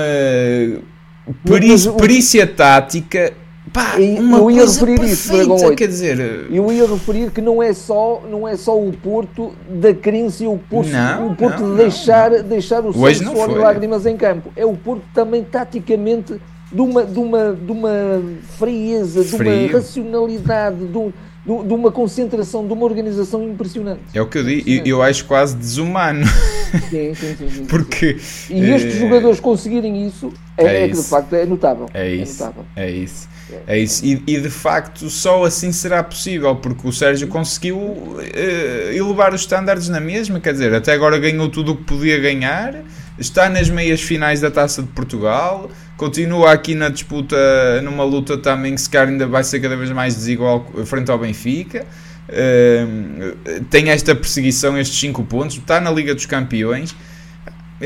perícia 1.99 2.47
tática 2.47 3.33
Pá, 3.73 3.97
uma 3.97 4.39
eu 4.39 4.51
ia 4.51 4.67
referir 4.67 5.01
perfeita, 5.01 5.55
isso, 5.55 5.75
quer 5.75 5.89
dizer... 5.89 6.47
Eu 6.51 6.71
ia 6.71 6.87
referir 6.87 7.31
que 7.31 7.41
não 7.41 7.63
é 7.63 7.73
só, 7.73 8.23
não 8.31 8.47
é 8.47 8.55
só 8.57 8.79
o 8.79 8.93
Porto 8.93 9.53
da 9.69 9.95
crença, 9.95 10.47
o 10.47 10.59
Porto, 10.59 10.91
não, 10.91 11.29
o 11.29 11.37
Porto 11.37 11.63
não, 11.63 11.71
de 11.71 11.83
deixar, 11.83 12.31
não. 12.31 12.43
deixar 12.43 12.85
o 12.85 12.93
sangue, 12.93 13.25
suor 13.25 13.51
e 13.51 13.55
lágrimas 13.55 14.05
em 14.05 14.17
campo. 14.17 14.53
É 14.55 14.67
o 14.67 14.75
Porto 14.75 15.05
também 15.15 15.43
taticamente 15.43 16.39
de 16.71 16.81
uma, 16.81 17.05
de 17.05 17.19
uma, 17.19 17.53
de 17.55 17.73
uma 17.73 18.23
frieza, 18.59 19.25
Frio. 19.25 19.51
de 19.51 19.65
uma 19.67 19.73
racionalidade, 19.73 20.87
de, 20.87 20.99
um, 20.99 21.13
de, 21.45 21.75
uma 21.75 21.91
concentração, 21.91 22.67
de 22.67 22.73
uma 22.73 22.85
organização 22.85 23.43
impressionante. 23.43 24.03
É 24.13 24.21
o 24.21 24.27
que 24.27 24.39
eu 24.39 24.45
digo, 24.45 24.69
eu, 24.69 24.85
eu 24.85 25.03
acho 25.03 25.25
quase 25.25 25.57
desumano. 25.57 26.27
Sim, 26.91 27.15
sim, 27.15 27.37
sim. 27.37 27.51
sim 27.51 27.65
Porque. 27.67 28.17
E 28.51 28.71
estes 28.71 28.97
é... 28.97 28.99
jogadores 28.99 29.41
conseguirem 29.41 30.07
isso 30.07 30.33
é, 30.57 30.65
é, 30.65 30.85
é 30.85 30.89
que 30.89 30.97
de 30.97 31.03
facto 31.03 31.35
é 31.35 31.47
notável. 31.47 31.89
É 31.93 32.15
isso. 32.15 32.43
É, 32.43 32.47
notável. 32.47 32.67
é 32.77 32.91
isso. 32.91 33.29
É 33.67 33.79
isso. 33.79 34.05
E, 34.05 34.23
e, 34.27 34.41
de 34.41 34.51
facto 34.51 35.11
só 35.11 35.45
assim 35.45 35.73
será 35.73 36.03
possível, 36.03 36.57
porque 36.57 36.87
o 36.89 36.93
Sérgio 36.93 37.29
conseguiu 37.29 37.77
uh, 37.77 38.21
elevar 38.91 39.35
os 39.35 39.43
estándares 39.43 39.89
na 39.89 40.01
mesma, 40.01 40.41
quer 40.41 40.53
dizer, 40.53 40.75
até 40.75 40.93
agora 40.93 41.19
ganhou 41.19 41.49
tudo 41.49 41.73
o 41.73 41.77
que 41.77 41.85
podia 41.85 42.19
ganhar, 42.19 42.77
está 43.19 43.49
nas 43.49 43.69
meias 43.69 44.01
finais 44.01 44.41
da 44.41 44.51
Taça 44.51 44.83
de 44.83 44.89
Portugal, 44.89 45.71
continua 45.97 46.53
aqui 46.53 46.75
na 46.75 46.89
disputa, 46.89 47.37
numa 47.83 48.05
luta 48.05 48.39
também 48.39 48.75
que 48.75 48.81
se 48.81 48.89
calhar 48.89 49.09
ainda 49.09 49.27
vai 49.27 49.45
ser 49.45 49.61
cada 49.61 49.77
vez 49.77 49.91
mais 49.91 50.15
desigual 50.15 50.67
frente 50.87 51.11
ao 51.11 51.19
Benfica. 51.19 51.87
Uh, 52.33 53.65
tem 53.71 53.91
esta 53.91 54.15
perseguição, 54.15 54.79
estes 54.79 54.99
5 54.99 55.23
pontos, 55.25 55.57
está 55.57 55.81
na 55.81 55.91
Liga 55.91 56.15
dos 56.15 56.27
Campeões 56.27 56.95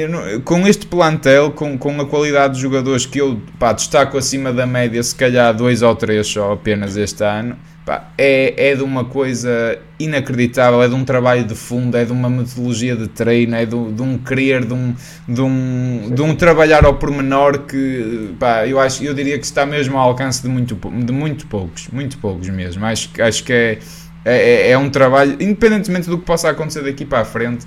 não, 0.09 0.41
com 0.43 0.67
este 0.67 0.87
plantel, 0.87 1.53
com, 1.53 1.79
com 1.79 2.01
a 2.01 2.07
qualidade 2.07 2.55
de 2.55 2.61
jogadores 2.61 3.07
que 3.07 3.19
eu 3.19 3.41
pá, 3.59 3.73
destaco 3.73 4.19
acima 4.19 4.53
da 4.53 4.67
média, 4.67 5.03
se 5.03 5.15
calhar 5.15 5.55
dois 5.55 5.81
ou 5.81 5.95
três 5.97 6.27
só 6.27 6.53
apenas 6.53 6.97
este 6.99 7.25
ano, 7.25 7.57
pá, 7.87 8.11
é, 8.19 8.71
é 8.73 8.75
de 8.75 8.83
uma 8.83 9.05
coisa 9.05 9.79
inacreditável, 9.99 10.83
é 10.83 10.89
de 10.89 10.95
um 10.95 11.05
trabalho 11.05 11.45
de 11.45 11.55
fundo, 11.55 11.97
é 11.97 12.05
de 12.05 12.13
uma 12.13 12.29
metodologia 12.29 12.95
de 12.95 13.09
treino, 13.09 13.55
é 13.55 13.65
de, 13.65 13.93
de 13.93 14.03
um 14.03 14.19
querer, 14.19 14.67
de 14.67 14.75
um, 14.75 14.95
de, 15.27 15.41
um, 15.41 16.11
de 16.15 16.21
um 16.21 16.35
trabalhar 16.35 16.85
ao 16.85 16.95
pormenor 16.95 17.61
que 17.61 18.35
pá, 18.39 18.67
eu, 18.67 18.79
acho, 18.79 19.03
eu 19.03 19.15
diria 19.15 19.39
que 19.39 19.47
está 19.47 19.65
mesmo 19.65 19.97
ao 19.97 20.09
alcance 20.09 20.43
de 20.43 20.49
muito, 20.49 20.75
de 20.75 21.13
muito 21.13 21.47
poucos, 21.47 21.89
muito 21.89 22.19
poucos 22.19 22.51
mesmo. 22.51 22.85
Acho, 22.85 23.09
acho 23.23 23.43
que 23.43 23.53
é, 23.53 23.79
é, 24.33 24.71
é 24.71 24.79
um 24.79 24.91
trabalho, 24.91 25.37
independentemente 25.41 26.09
do 26.09 26.19
que 26.19 26.25
possa 26.25 26.51
acontecer 26.51 26.83
daqui 26.83 27.05
para 27.05 27.21
a 27.21 27.25
frente 27.25 27.65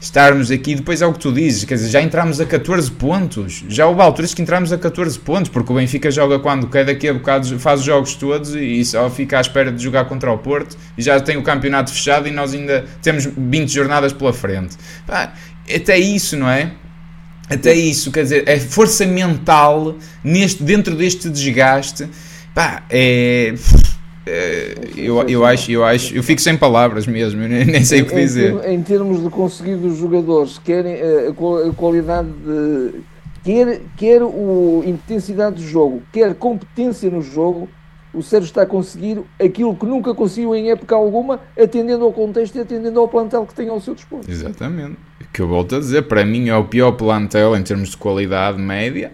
estarmos 0.00 0.50
aqui, 0.50 0.74
depois 0.74 1.02
é 1.02 1.06
o 1.06 1.12
que 1.12 1.18
tu 1.18 1.30
dizes, 1.30 1.64
quer 1.64 1.74
dizer, 1.74 1.90
já 1.90 2.00
entramos 2.00 2.40
a 2.40 2.46
14 2.46 2.90
pontos, 2.92 3.62
já 3.68 3.86
houve 3.86 4.00
alturas 4.00 4.32
que 4.32 4.40
entramos 4.40 4.72
a 4.72 4.78
14 4.78 5.18
pontos, 5.18 5.50
porque 5.50 5.70
o 5.70 5.76
Benfica 5.76 6.10
joga 6.10 6.38
quando 6.38 6.68
quer, 6.68 6.86
daqui 6.86 7.06
a 7.06 7.12
bocado 7.12 7.58
faz 7.58 7.80
os 7.80 7.86
jogos 7.86 8.14
todos 8.14 8.54
e 8.54 8.82
só 8.84 9.10
fica 9.10 9.36
à 9.36 9.40
espera 9.42 9.70
de 9.70 9.82
jogar 9.82 10.06
contra 10.06 10.32
o 10.32 10.38
Porto 10.38 10.76
e 10.96 11.02
já 11.02 11.20
tem 11.20 11.36
o 11.36 11.42
campeonato 11.42 11.92
fechado 11.92 12.26
e 12.26 12.30
nós 12.30 12.54
ainda 12.54 12.86
temos 13.02 13.26
20 13.36 13.70
jornadas 13.70 14.12
pela 14.14 14.32
frente. 14.32 14.74
Pá, 15.06 15.34
até 15.72 15.98
isso, 15.98 16.34
não 16.34 16.48
é? 16.48 16.72
Até 17.50 17.74
isso, 17.74 18.10
quer 18.10 18.22
dizer, 18.22 18.44
é 18.46 18.58
força 18.58 19.04
mental 19.04 19.96
neste, 20.24 20.62
dentro 20.62 20.94
deste 20.94 21.28
desgaste, 21.28 22.08
pá, 22.54 22.84
é 22.88 23.52
é, 23.52 23.54
eu, 24.96 25.28
eu, 25.28 25.44
acho, 25.44 25.70
eu 25.70 25.84
acho, 25.84 26.14
eu 26.14 26.22
fico 26.22 26.40
sem 26.40 26.56
palavras 26.56 27.06
mesmo, 27.06 27.40
nem 27.46 27.84
sei 27.84 28.02
o 28.02 28.06
que 28.06 28.14
dizer. 28.14 28.54
Em, 28.64 28.74
em 28.74 28.82
termos 28.82 29.22
de 29.22 29.30
conseguir 29.30 29.76
dos 29.76 29.98
jogadores, 29.98 30.58
querem 30.58 30.94
eh, 30.94 31.32
a 31.68 31.72
qualidade 31.72 32.28
de. 32.28 33.00
Quer, 33.42 33.80
quer 33.96 34.22
o 34.22 34.82
intensidade 34.84 35.56
do 35.56 35.62
jogo, 35.62 36.02
quer 36.12 36.34
competência 36.34 37.10
no 37.10 37.22
jogo, 37.22 37.70
o 38.12 38.22
Sérgio 38.22 38.48
está 38.48 38.62
a 38.62 38.66
conseguir 38.66 39.22
aquilo 39.42 39.74
que 39.74 39.86
nunca 39.86 40.14
conseguiu 40.14 40.54
em 40.54 40.70
época 40.70 40.94
alguma, 40.94 41.40
atendendo 41.58 42.04
ao 42.04 42.12
contexto 42.12 42.56
e 42.56 42.60
atendendo 42.60 43.00
ao 43.00 43.08
plantel 43.08 43.46
que 43.46 43.54
tem 43.54 43.70
ao 43.70 43.80
seu 43.80 43.94
dispor. 43.94 44.20
Exatamente. 44.28 44.98
Que 45.32 45.40
eu 45.40 45.48
volto 45.48 45.76
a 45.76 45.78
dizer, 45.78 46.02
para 46.02 46.24
mim 46.24 46.50
é 46.50 46.56
o 46.56 46.64
pior 46.64 46.92
plantel 46.92 47.56
em 47.56 47.62
termos 47.62 47.90
de 47.90 47.96
qualidade 47.96 48.58
média 48.58 49.10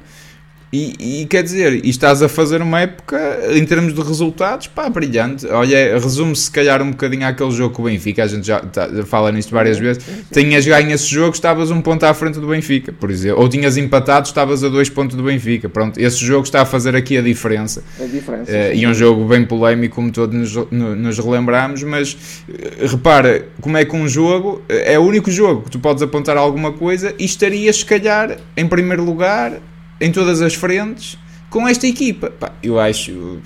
e, 0.72 1.22
e, 1.22 1.26
quer 1.26 1.44
dizer, 1.44 1.84
e 1.84 1.88
estás 1.88 2.22
a 2.22 2.28
fazer 2.28 2.60
uma 2.60 2.80
época 2.80 3.18
em 3.52 3.64
termos 3.64 3.94
de 3.94 4.02
resultados, 4.02 4.66
pá, 4.66 4.88
brilhante. 4.90 5.46
Olha, 5.46 5.96
resume-se 5.98 6.42
se 6.42 6.50
calhar 6.50 6.82
um 6.82 6.90
bocadinho 6.90 7.26
àquele 7.26 7.52
jogo 7.52 7.72
com 7.72 7.82
o 7.82 7.84
Benfica, 7.84 8.24
a 8.24 8.26
gente 8.26 8.46
já 8.46 8.58
tá, 8.58 8.88
fala 9.06 9.30
nisto 9.30 9.52
várias 9.52 9.78
vezes. 9.78 10.04
Tinhas 10.32 10.66
ganho 10.66 10.90
esse 10.90 11.06
jogo, 11.06 11.34
estavas 11.34 11.70
um 11.70 11.80
ponto 11.80 12.02
à 12.04 12.12
frente 12.12 12.40
do 12.40 12.48
Benfica, 12.48 12.92
por 12.92 13.10
exemplo, 13.10 13.40
ou 13.40 13.48
tinhas 13.48 13.76
empatado, 13.76 14.26
estavas 14.26 14.64
a 14.64 14.68
dois 14.68 14.90
pontos 14.90 15.16
do 15.16 15.22
Benfica. 15.22 15.68
Pronto, 15.68 16.00
esse 16.00 16.18
jogo 16.18 16.44
está 16.44 16.62
a 16.62 16.66
fazer 16.66 16.96
aqui 16.96 17.16
a 17.16 17.22
diferença. 17.22 17.84
A 18.00 18.04
diferença 18.04 18.50
uh, 18.50 18.74
e 18.74 18.86
um 18.86 18.92
jogo 18.92 19.24
bem 19.24 19.44
polémico, 19.44 19.94
como 19.94 20.10
todos 20.10 20.34
nos, 20.34 20.70
nos 20.72 21.18
relembramos, 21.18 21.84
mas 21.84 22.12
uh, 22.48 22.86
repara, 22.88 23.46
como 23.60 23.76
é 23.76 23.84
que 23.84 23.94
um 23.94 24.08
jogo 24.08 24.62
eh, 24.68 24.94
é 24.94 24.98
o 24.98 25.02
único 25.02 25.30
jogo 25.30 25.62
que 25.62 25.70
tu 25.70 25.78
podes 25.78 26.02
apontar 26.02 26.36
alguma 26.36 26.72
coisa 26.72 27.14
e 27.18 27.24
estarias, 27.24 27.76
se 27.76 27.84
calhar, 27.84 28.36
em 28.56 28.66
primeiro 28.66 29.04
lugar 29.04 29.60
em 30.00 30.12
todas 30.12 30.42
as 30.42 30.54
frentes 30.54 31.18
com 31.50 31.66
esta 31.66 31.86
equipa. 31.86 32.30
Pá, 32.30 32.52
eu 32.62 32.78
acho. 32.78 33.38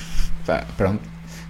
Pá, 0.46 0.64
pronto. 0.76 1.00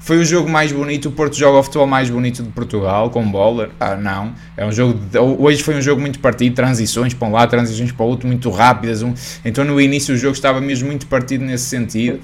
Foi 0.01 0.19
o 0.19 0.25
jogo 0.25 0.49
mais 0.49 0.73
bonito, 0.73 1.11
o 1.11 1.13
Porto 1.13 1.37
joga 1.37 1.59
o 1.59 1.63
futebol 1.63 1.87
mais 1.87 2.09
bonito 2.09 2.43
de 2.43 2.49
Portugal, 2.49 3.11
com 3.11 3.23
bola. 3.31 3.71
Ah, 3.79 3.97
não. 3.97 4.33
É 4.57 4.65
um 4.65 4.73
jogo. 4.73 4.95
De, 4.95 5.19
hoje 5.19 5.63
foi 5.63 5.77
um 5.77 5.83
jogo 5.83 6.01
muito 6.01 6.19
partido, 6.19 6.55
transições 6.55 7.13
para 7.13 7.29
um 7.29 7.33
lado, 7.33 7.51
transições 7.51 7.93
para 7.93 8.05
o 8.05 8.09
outro, 8.09 8.27
muito 8.27 8.49
rápidas. 8.51 9.03
Um, 9.03 9.13
então 9.45 9.65
no 9.65 9.81
início 9.81 10.15
o 10.15 10.19
jogo 10.19 10.35
estava 10.35 10.61
mesmo 10.61 10.89
muito 10.89 11.07
partido 11.07 11.45
nesse 11.45 11.65
sentido. 11.65 12.19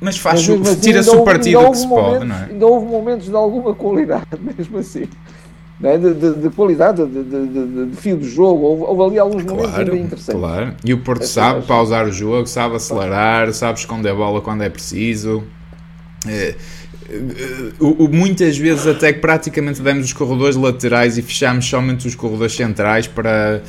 Mas 0.00 0.18
faz 0.18 0.48
assim, 0.48 0.80
tira-se 0.80 1.10
o 1.10 1.22
partido 1.22 1.70
que 1.70 1.76
se 1.76 1.86
momentos, 1.86 2.18
pode, 2.18 2.24
não 2.24 2.36
é? 2.36 2.44
Ainda 2.50 2.66
houve 2.66 2.86
momentos 2.86 3.26
de 3.26 3.34
alguma 3.34 3.74
qualidade, 3.74 4.26
mesmo 4.40 4.78
assim 4.78 5.08
né, 5.78 5.98
de, 5.98 6.14
de, 6.14 6.34
de, 6.34 6.50
qualidade, 6.50 7.04
de, 7.06 7.86
de, 7.86 7.96
fio 7.96 8.16
do 8.16 8.26
jogo. 8.26 8.62
Houve, 8.64 8.82
houve 8.82 9.02
ali 9.02 9.18
alguns 9.18 9.44
momentos 9.44 9.70
claro, 9.72 9.92
bem 9.92 10.02
interessantes. 10.02 10.40
Claro, 10.40 10.74
e 10.84 10.94
o 10.94 10.98
Porto 10.98 11.26
sabe 11.26 11.66
pausar 11.66 12.06
o 12.06 12.12
jogo, 12.12 12.46
sabe 12.46 12.76
acelerar, 12.76 13.52
sabe 13.52 13.78
esconder 13.78 14.10
a 14.10 14.14
bola 14.14 14.40
quando 14.40 14.62
é 14.62 14.70
preciso. 14.70 15.44
É, 16.26 16.54
é, 17.08 18.08
muitas 18.10 18.56
vezes 18.56 18.86
até 18.86 19.12
que 19.12 19.20
praticamente 19.20 19.80
demos 19.80 20.06
os 20.06 20.12
corredores 20.12 20.56
laterais 20.56 21.18
e 21.18 21.22
fechamos 21.22 21.66
somente 21.66 22.06
os 22.06 22.14
corredores 22.14 22.54
centrais 22.54 23.06
para 23.06 23.62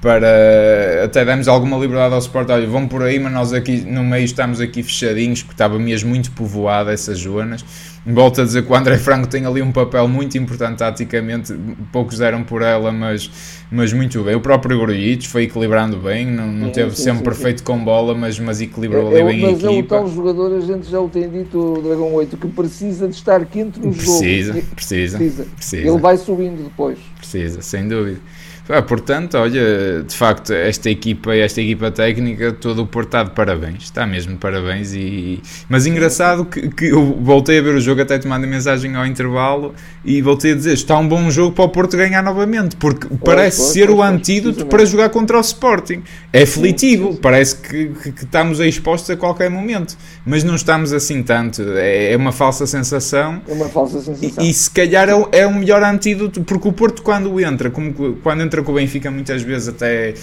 para 0.00 1.04
até 1.04 1.24
demos 1.24 1.48
alguma 1.48 1.76
liberdade 1.78 2.12
ao 2.12 2.20
Sport, 2.20 2.50
olha, 2.50 2.66
vão 2.66 2.86
por 2.86 3.02
aí, 3.02 3.18
mas 3.18 3.32
nós 3.32 3.52
aqui 3.52 3.80
no 3.80 4.04
meio 4.04 4.24
estamos 4.24 4.60
aqui 4.60 4.82
fechadinhos, 4.82 5.42
porque 5.42 5.54
estava 5.54 5.78
mesmo 5.78 6.10
muito 6.10 6.30
povoada 6.32 6.92
essas 6.92 7.18
zonas. 7.18 7.64
Volto 8.04 8.40
a 8.40 8.44
dizer 8.44 8.64
que 8.64 8.70
o 8.70 8.74
André 8.74 8.98
Franco 8.98 9.26
tem 9.26 9.46
ali 9.46 9.60
um 9.60 9.72
papel 9.72 10.06
muito 10.06 10.38
importante 10.38 10.78
taticamente, 10.78 11.52
poucos 11.90 12.18
deram 12.18 12.44
por 12.44 12.62
ela, 12.62 12.92
mas, 12.92 13.28
mas 13.68 13.92
muito 13.92 14.22
bem. 14.22 14.36
O 14.36 14.40
próprio 14.40 14.78
Grujic 14.78 15.26
foi 15.26 15.44
equilibrando 15.44 15.96
bem, 15.96 16.24
não, 16.24 16.46
não 16.46 16.66
sim, 16.68 16.72
teve 16.72 16.90
sim, 16.94 17.02
sempre 17.02 17.18
sim, 17.18 17.24
perfeito 17.24 17.64
com 17.64 17.82
bola, 17.82 18.14
mas, 18.14 18.38
mas 18.38 18.60
equilibrou 18.60 19.10
é, 19.10 19.22
ali 19.22 19.32
bem 19.32 19.40
mas 19.40 19.64
a 19.64 19.72
equipa. 19.72 19.72
Mas 19.72 19.74
é 19.74 19.80
o 19.80 19.82
tal 19.82 20.08
jogador, 20.08 20.56
a 20.56 20.60
gente 20.60 20.88
já 20.88 21.00
o 21.00 21.08
tem 21.08 21.28
dito, 21.28 21.58
o 21.58 21.82
Dragão 21.82 22.14
8, 22.14 22.36
que 22.36 22.46
precisa 22.46 23.08
de 23.08 23.14
estar 23.16 23.44
quente 23.46 23.80
no 23.80 23.90
precisa, 23.90 24.52
jogo. 24.52 24.66
Precisa, 24.76 25.18
precisa, 25.18 25.44
precisa. 25.56 25.88
Ele 25.88 25.98
vai 25.98 26.16
subindo 26.16 26.62
depois. 26.62 26.98
Precisa, 27.18 27.60
sem 27.60 27.88
dúvida. 27.88 28.20
Ah, 28.68 28.82
portanto, 28.82 29.36
olha, 29.38 30.02
de 30.02 30.14
facto, 30.14 30.52
esta 30.52 30.90
equipa, 30.90 31.34
esta 31.34 31.60
equipa 31.60 31.90
técnica, 31.90 32.52
todo 32.52 32.82
o 32.82 32.86
Porto 32.86 33.08
está 33.08 33.22
de 33.22 33.30
parabéns, 33.30 33.84
está 33.84 34.04
mesmo 34.06 34.32
de 34.32 34.38
parabéns. 34.38 34.92
E, 34.92 35.40
mas 35.68 35.86
engraçado 35.86 36.44
que, 36.44 36.68
que 36.68 36.86
eu 36.86 37.18
voltei 37.20 37.60
a 37.60 37.62
ver 37.62 37.76
o 37.76 37.80
jogo, 37.80 38.02
até 38.02 38.18
te 38.18 38.26
mando 38.26 38.46
mensagem 38.46 38.96
ao 38.96 39.06
intervalo 39.06 39.72
e 40.04 40.20
voltei 40.20 40.52
a 40.52 40.54
dizer: 40.56 40.72
está 40.72 40.98
um 40.98 41.06
bom 41.06 41.30
jogo 41.30 41.54
para 41.54 41.64
o 41.64 41.68
Porto 41.68 41.96
ganhar 41.96 42.22
novamente, 42.22 42.74
porque 42.76 43.06
parece 43.24 43.58
pois, 43.58 43.72
ser 43.72 43.86
pois, 43.86 43.98
o 43.98 44.02
antídoto 44.02 44.66
para 44.66 44.84
jogar 44.84 45.10
contra 45.10 45.38
o 45.38 45.40
Sporting. 45.40 46.02
É 46.32 46.42
aflitivo, 46.42 47.12
sim. 47.12 47.18
parece 47.22 47.56
que, 47.56 47.88
que, 47.88 48.12
que, 48.12 48.24
estamos 48.24 48.58
expostos 48.58 49.10
a 49.10 49.16
qualquer 49.16 49.48
momento, 49.48 49.96
mas 50.24 50.42
não 50.42 50.56
estamos 50.56 50.92
assim 50.92 51.22
tanto. 51.22 51.62
É, 51.76 52.12
é 52.12 52.16
uma 52.16 52.32
falsa 52.32 52.66
sensação. 52.66 53.40
É 53.48 53.52
uma 53.52 53.68
falsa 53.68 54.00
sensação. 54.00 54.44
E, 54.44 54.50
e 54.50 54.52
se 54.52 54.70
calhar 54.70 55.08
é, 55.08 55.40
é 55.40 55.46
o 55.46 55.54
melhor 55.54 55.84
antídoto, 55.84 56.42
porque 56.42 56.66
o 56.66 56.72
Porto, 56.72 57.02
quando 57.02 57.40
entra, 57.40 57.70
como 57.70 57.94
quando 58.22 58.42
entra 58.42 58.55
contra 58.62 58.72
o 58.72 58.74
Benfica 58.74 59.10
muitas 59.10 59.42
vezes 59.42 59.68
até 59.68 60.14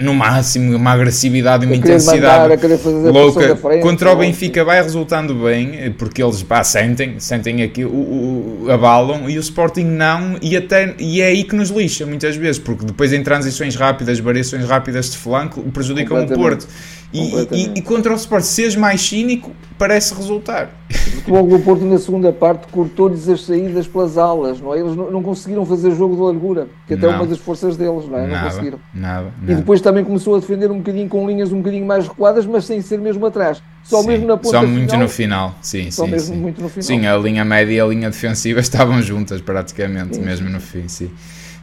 no 0.00 0.14
máximo 0.14 0.76
uma 0.76 0.92
agressividade 0.92 1.64
e 1.64 1.66
uma 1.66 1.76
intensidade 1.76 2.22
mandar, 2.22 3.10
louca. 3.10 3.56
frente, 3.56 3.82
contra 3.82 4.12
o 4.12 4.16
Benfica 4.16 4.64
vai 4.64 4.82
resultando 4.82 5.34
bem 5.34 5.92
porque 5.98 6.22
eles 6.22 6.42
pá, 6.42 6.62
sentem, 6.64 7.18
sentem 7.18 7.62
aqui 7.62 7.84
o, 7.84 7.88
o, 7.88 8.66
abalam 8.70 9.28
e 9.28 9.36
o 9.38 9.40
Sporting 9.40 9.84
não 9.84 10.36
e, 10.40 10.56
até, 10.56 10.94
e 10.98 11.20
é 11.20 11.26
aí 11.26 11.44
que 11.44 11.54
nos 11.54 11.70
lixa 11.70 12.06
muitas 12.06 12.36
vezes 12.36 12.58
porque 12.58 12.84
depois 12.84 13.12
em 13.12 13.22
transições 13.22 13.74
rápidas, 13.76 14.18
variações 14.18 14.64
rápidas 14.64 15.10
de 15.10 15.18
flanco 15.18 15.62
prejudicam 15.72 16.24
o 16.24 16.28
Porto 16.28 16.66
e, 17.12 17.20
e, 17.52 17.72
e, 17.76 17.82
contra 17.82 18.12
o 18.12 18.16
Sport, 18.16 18.42
seres 18.42 18.76
mais 18.76 19.00
cínico, 19.00 19.52
parece 19.78 20.14
resultar. 20.14 20.70
O 20.90 20.94
futebol 20.94 21.46
do 21.46 21.58
Porto, 21.60 21.84
na 21.84 21.98
segunda 21.98 22.32
parte, 22.32 22.66
cortou-lhes 22.68 23.28
as 23.28 23.44
saídas 23.44 23.86
pelas 23.86 24.18
alas, 24.18 24.60
não 24.60 24.74
é? 24.74 24.80
Eles 24.80 24.96
não, 24.96 25.10
não 25.10 25.22
conseguiram 25.22 25.64
fazer 25.64 25.94
jogo 25.94 26.16
de 26.16 26.22
largura, 26.22 26.68
que 26.86 26.94
até 26.94 27.06
é 27.06 27.08
uma 27.10 27.26
das 27.26 27.38
forças 27.38 27.76
deles, 27.76 28.06
não 28.06 28.18
é? 28.18 28.26
Nada, 28.26 28.34
não 28.34 28.50
conseguiram. 28.50 28.80
Nada, 28.92 29.32
nada, 29.40 29.52
E 29.52 29.54
depois 29.54 29.80
também 29.80 30.04
começou 30.04 30.34
a 30.34 30.40
defender 30.40 30.70
um 30.70 30.78
bocadinho 30.78 31.08
com 31.08 31.26
linhas 31.26 31.52
um 31.52 31.58
bocadinho 31.58 31.86
mais 31.86 32.08
recuadas, 32.08 32.44
mas 32.44 32.64
sem 32.64 32.80
ser 32.80 32.98
mesmo 32.98 33.24
atrás. 33.24 33.62
Só 33.82 34.02
sim, 34.02 34.08
mesmo 34.08 34.26
na 34.26 34.36
ponta 34.36 34.60
Só 34.60 34.66
muito 34.66 34.90
final, 34.90 35.00
no 35.00 35.08
final, 35.08 35.54
sim, 35.62 35.90
só 35.92 36.04
sim. 36.04 36.10
mesmo 36.10 36.34
sim. 36.34 36.40
muito 36.40 36.60
no 36.60 36.68
final. 36.68 36.82
Sim, 36.82 37.06
a 37.06 37.16
linha 37.16 37.44
média 37.44 37.72
e 37.72 37.80
a 37.80 37.86
linha 37.86 38.10
defensiva 38.10 38.58
estavam 38.60 39.00
juntas 39.00 39.40
praticamente, 39.40 40.16
sim, 40.16 40.22
mesmo 40.22 40.50
no 40.50 40.60
fim, 40.60 40.88
sim. 40.88 41.10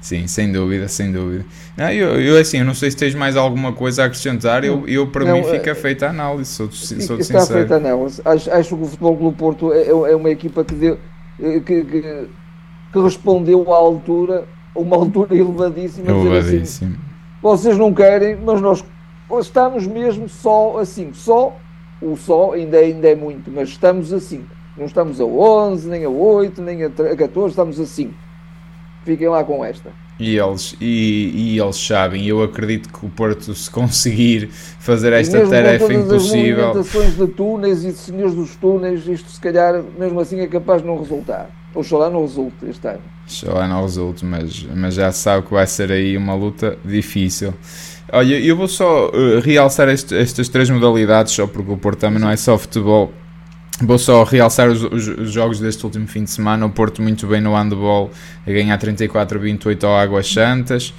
Sim, 0.03 0.27
sem 0.27 0.51
dúvida, 0.51 0.85
sem 0.89 1.13
dúvida. 1.13 1.45
Não, 1.77 1.89
eu, 1.89 2.19
eu 2.19 2.37
assim, 2.37 2.57
eu 2.57 2.65
não 2.65 2.73
sei 2.73 2.91
se 2.91 2.97
tens 2.97 3.15
mais 3.15 3.37
alguma 3.37 3.71
coisa 3.71 4.03
a 4.03 4.05
acreditar, 4.07 4.65
eu, 4.65 4.85
eu 4.85 5.07
para 5.07 5.23
não, 5.23 5.37
mim 5.37 5.43
fica 5.45 5.71
é, 5.71 5.75
feita 5.75 6.07
a 6.07 6.09
análise, 6.09 6.51
sou, 6.51 6.69
sou 6.69 7.17
Está 7.17 7.39
sincero. 7.39 7.59
feita 7.59 7.75
a 7.75 7.77
análise. 7.77 8.21
Acho, 8.25 8.51
acho 8.51 8.75
que 8.75 8.83
o 8.83 8.85
Futebol 8.85 9.15
Clube 9.15 9.37
Porto 9.37 9.71
é, 9.71 9.87
é 9.87 10.13
uma 10.13 10.29
equipa 10.29 10.65
que, 10.65 10.75
deu, 10.75 10.99
eh, 11.41 11.61
que, 11.61 11.85
que, 11.85 12.27
que 12.91 12.99
respondeu 12.99 13.73
à 13.73 13.77
altura, 13.77 14.43
a 14.75 14.79
uma 14.79 14.97
altura 14.99 15.37
elevadíssima. 15.37 16.11
Assim, 16.11 16.19
elevadíssimo. 16.19 16.91
Assim, 16.91 16.99
vocês 17.41 17.77
não 17.77 17.93
querem, 17.93 18.35
mas 18.35 18.59
nós 18.59 18.83
estamos 19.39 19.87
mesmo 19.87 20.27
só 20.27 20.79
assim, 20.79 21.13
só, 21.13 21.55
o 22.01 22.17
só 22.17 22.51
ainda, 22.51 22.75
é, 22.75 22.87
ainda 22.87 23.07
é 23.07 23.15
muito, 23.15 23.49
mas 23.49 23.69
estamos 23.69 24.11
assim. 24.11 24.43
Não 24.77 24.85
estamos 24.85 25.21
a 25.21 25.23
11, 25.23 25.87
nem 25.87 26.03
a 26.03 26.09
8, 26.09 26.61
nem 26.61 26.83
a 26.83 26.89
14, 26.89 27.51
estamos 27.51 27.79
a 27.79 27.85
5 27.85 28.22
fiquem 29.03 29.27
lá 29.27 29.43
com 29.43 29.63
esta. 29.63 29.91
E 30.19 30.37
eles, 30.37 30.75
e, 30.79 31.31
e 31.33 31.59
eles 31.59 31.75
sabem, 31.75 32.25
eu 32.27 32.43
acredito 32.43 32.87
que 32.91 33.05
o 33.05 33.09
Porto, 33.09 33.53
se 33.53 33.69
conseguir 33.69 34.47
fazer 34.79 35.11
esta 35.11 35.45
tarefa 35.47 35.91
impossível. 35.91 36.69
As 36.69 36.75
movimentações 36.75 37.17
de 37.17 37.27
túneis 37.27 37.83
e 37.83 37.87
de 37.87 37.97
senhores 37.97 38.35
dos 38.35 38.55
túneis, 38.55 39.07
isto 39.07 39.29
se 39.31 39.39
calhar, 39.39 39.83
mesmo 39.97 40.19
assim, 40.19 40.39
é 40.39 40.47
capaz 40.47 40.81
de 40.81 40.87
não 40.87 40.99
resultar. 40.99 41.49
Oxalá 41.73 42.09
não 42.09 42.21
resulte 42.21 42.55
este 42.69 42.87
ano. 42.87 43.01
Oxalá 43.25 43.67
não 43.67 43.81
resulte, 43.81 44.23
mas, 44.23 44.63
mas 44.75 44.93
já 44.93 45.11
sabe 45.11 45.47
que 45.47 45.53
vai 45.53 45.65
ser 45.65 45.91
aí 45.91 46.15
uma 46.15 46.35
luta 46.35 46.77
difícil. 46.85 47.53
Olha, 48.11 48.39
eu 48.39 48.55
vou 48.55 48.67
só 48.67 49.07
uh, 49.07 49.39
realçar 49.39 49.89
este, 49.89 50.15
estas 50.15 50.47
três 50.47 50.69
modalidades, 50.69 51.33
só 51.33 51.47
porque 51.47 51.71
o 51.71 51.77
Porto 51.77 51.99
também 51.99 52.19
não 52.19 52.29
é 52.29 52.37
só 52.37 52.55
futebol 52.57 53.11
Vou 53.85 53.97
só 53.97 54.23
realçar 54.23 54.69
os, 54.69 54.81
os, 54.83 55.07
os, 55.07 55.31
jogos 55.31 55.59
deste 55.59 55.83
último 55.85 56.07
fim 56.07 56.23
de 56.23 56.31
semana. 56.31 56.65
O 56.65 56.69
Porto 56.69 57.01
muito 57.01 57.27
bem 57.27 57.41
no 57.41 57.53
handball 57.55 58.11
a 58.47 58.51
ganhar 58.51 58.77
34-28 58.77 59.83
ao 59.83 59.97
Águas 59.97 60.31
Santas. 60.31 60.93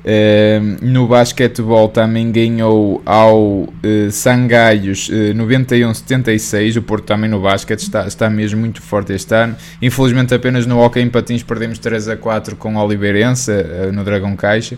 Uh, 0.00 0.84
no 0.84 1.08
basquetebol 1.08 1.88
também 1.88 2.30
ganhou 2.30 3.02
ao 3.04 3.38
uh, 3.42 3.70
Sangaios 4.10 5.08
uh, 5.08 5.34
91-76. 5.34 6.76
O 6.76 6.82
Porto 6.82 7.04
também 7.04 7.28
no 7.28 7.40
basquete 7.40 7.80
está, 7.80 8.06
está 8.06 8.28
mesmo 8.28 8.60
muito 8.60 8.82
forte 8.82 9.12
este 9.12 9.34
ano. 9.34 9.56
Infelizmente 9.80 10.34
apenas 10.34 10.66
no 10.66 10.78
hockey 10.78 11.00
em 11.00 11.08
patins 11.08 11.42
perdemos 11.42 11.78
3 11.78 12.08
a 12.08 12.16
4 12.16 12.54
com 12.56 12.76
o 12.76 12.78
Oliveirense 12.78 13.50
no 13.92 14.04
Dragão 14.04 14.36
Caixa. 14.36 14.76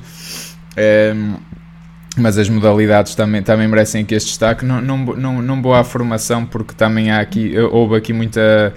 Mas 2.19 2.39
as 2.39 2.49
modalidades 2.49 3.15
também, 3.15 3.43
também 3.43 3.69
merecem 3.69 4.03
aqui 4.03 4.15
este 4.15 4.29
destaque. 4.29 4.65
Não, 4.65 4.81
não, 4.81 4.99
não, 4.99 5.43
não 5.43 5.63
vou 5.63 5.75
à 5.75 5.85
formação 5.85 6.45
porque 6.45 6.75
também 6.75 7.11
há 7.11 7.21
aqui, 7.21 7.57
houve 7.59 7.97
aqui 7.97 8.13
muita, 8.13 8.75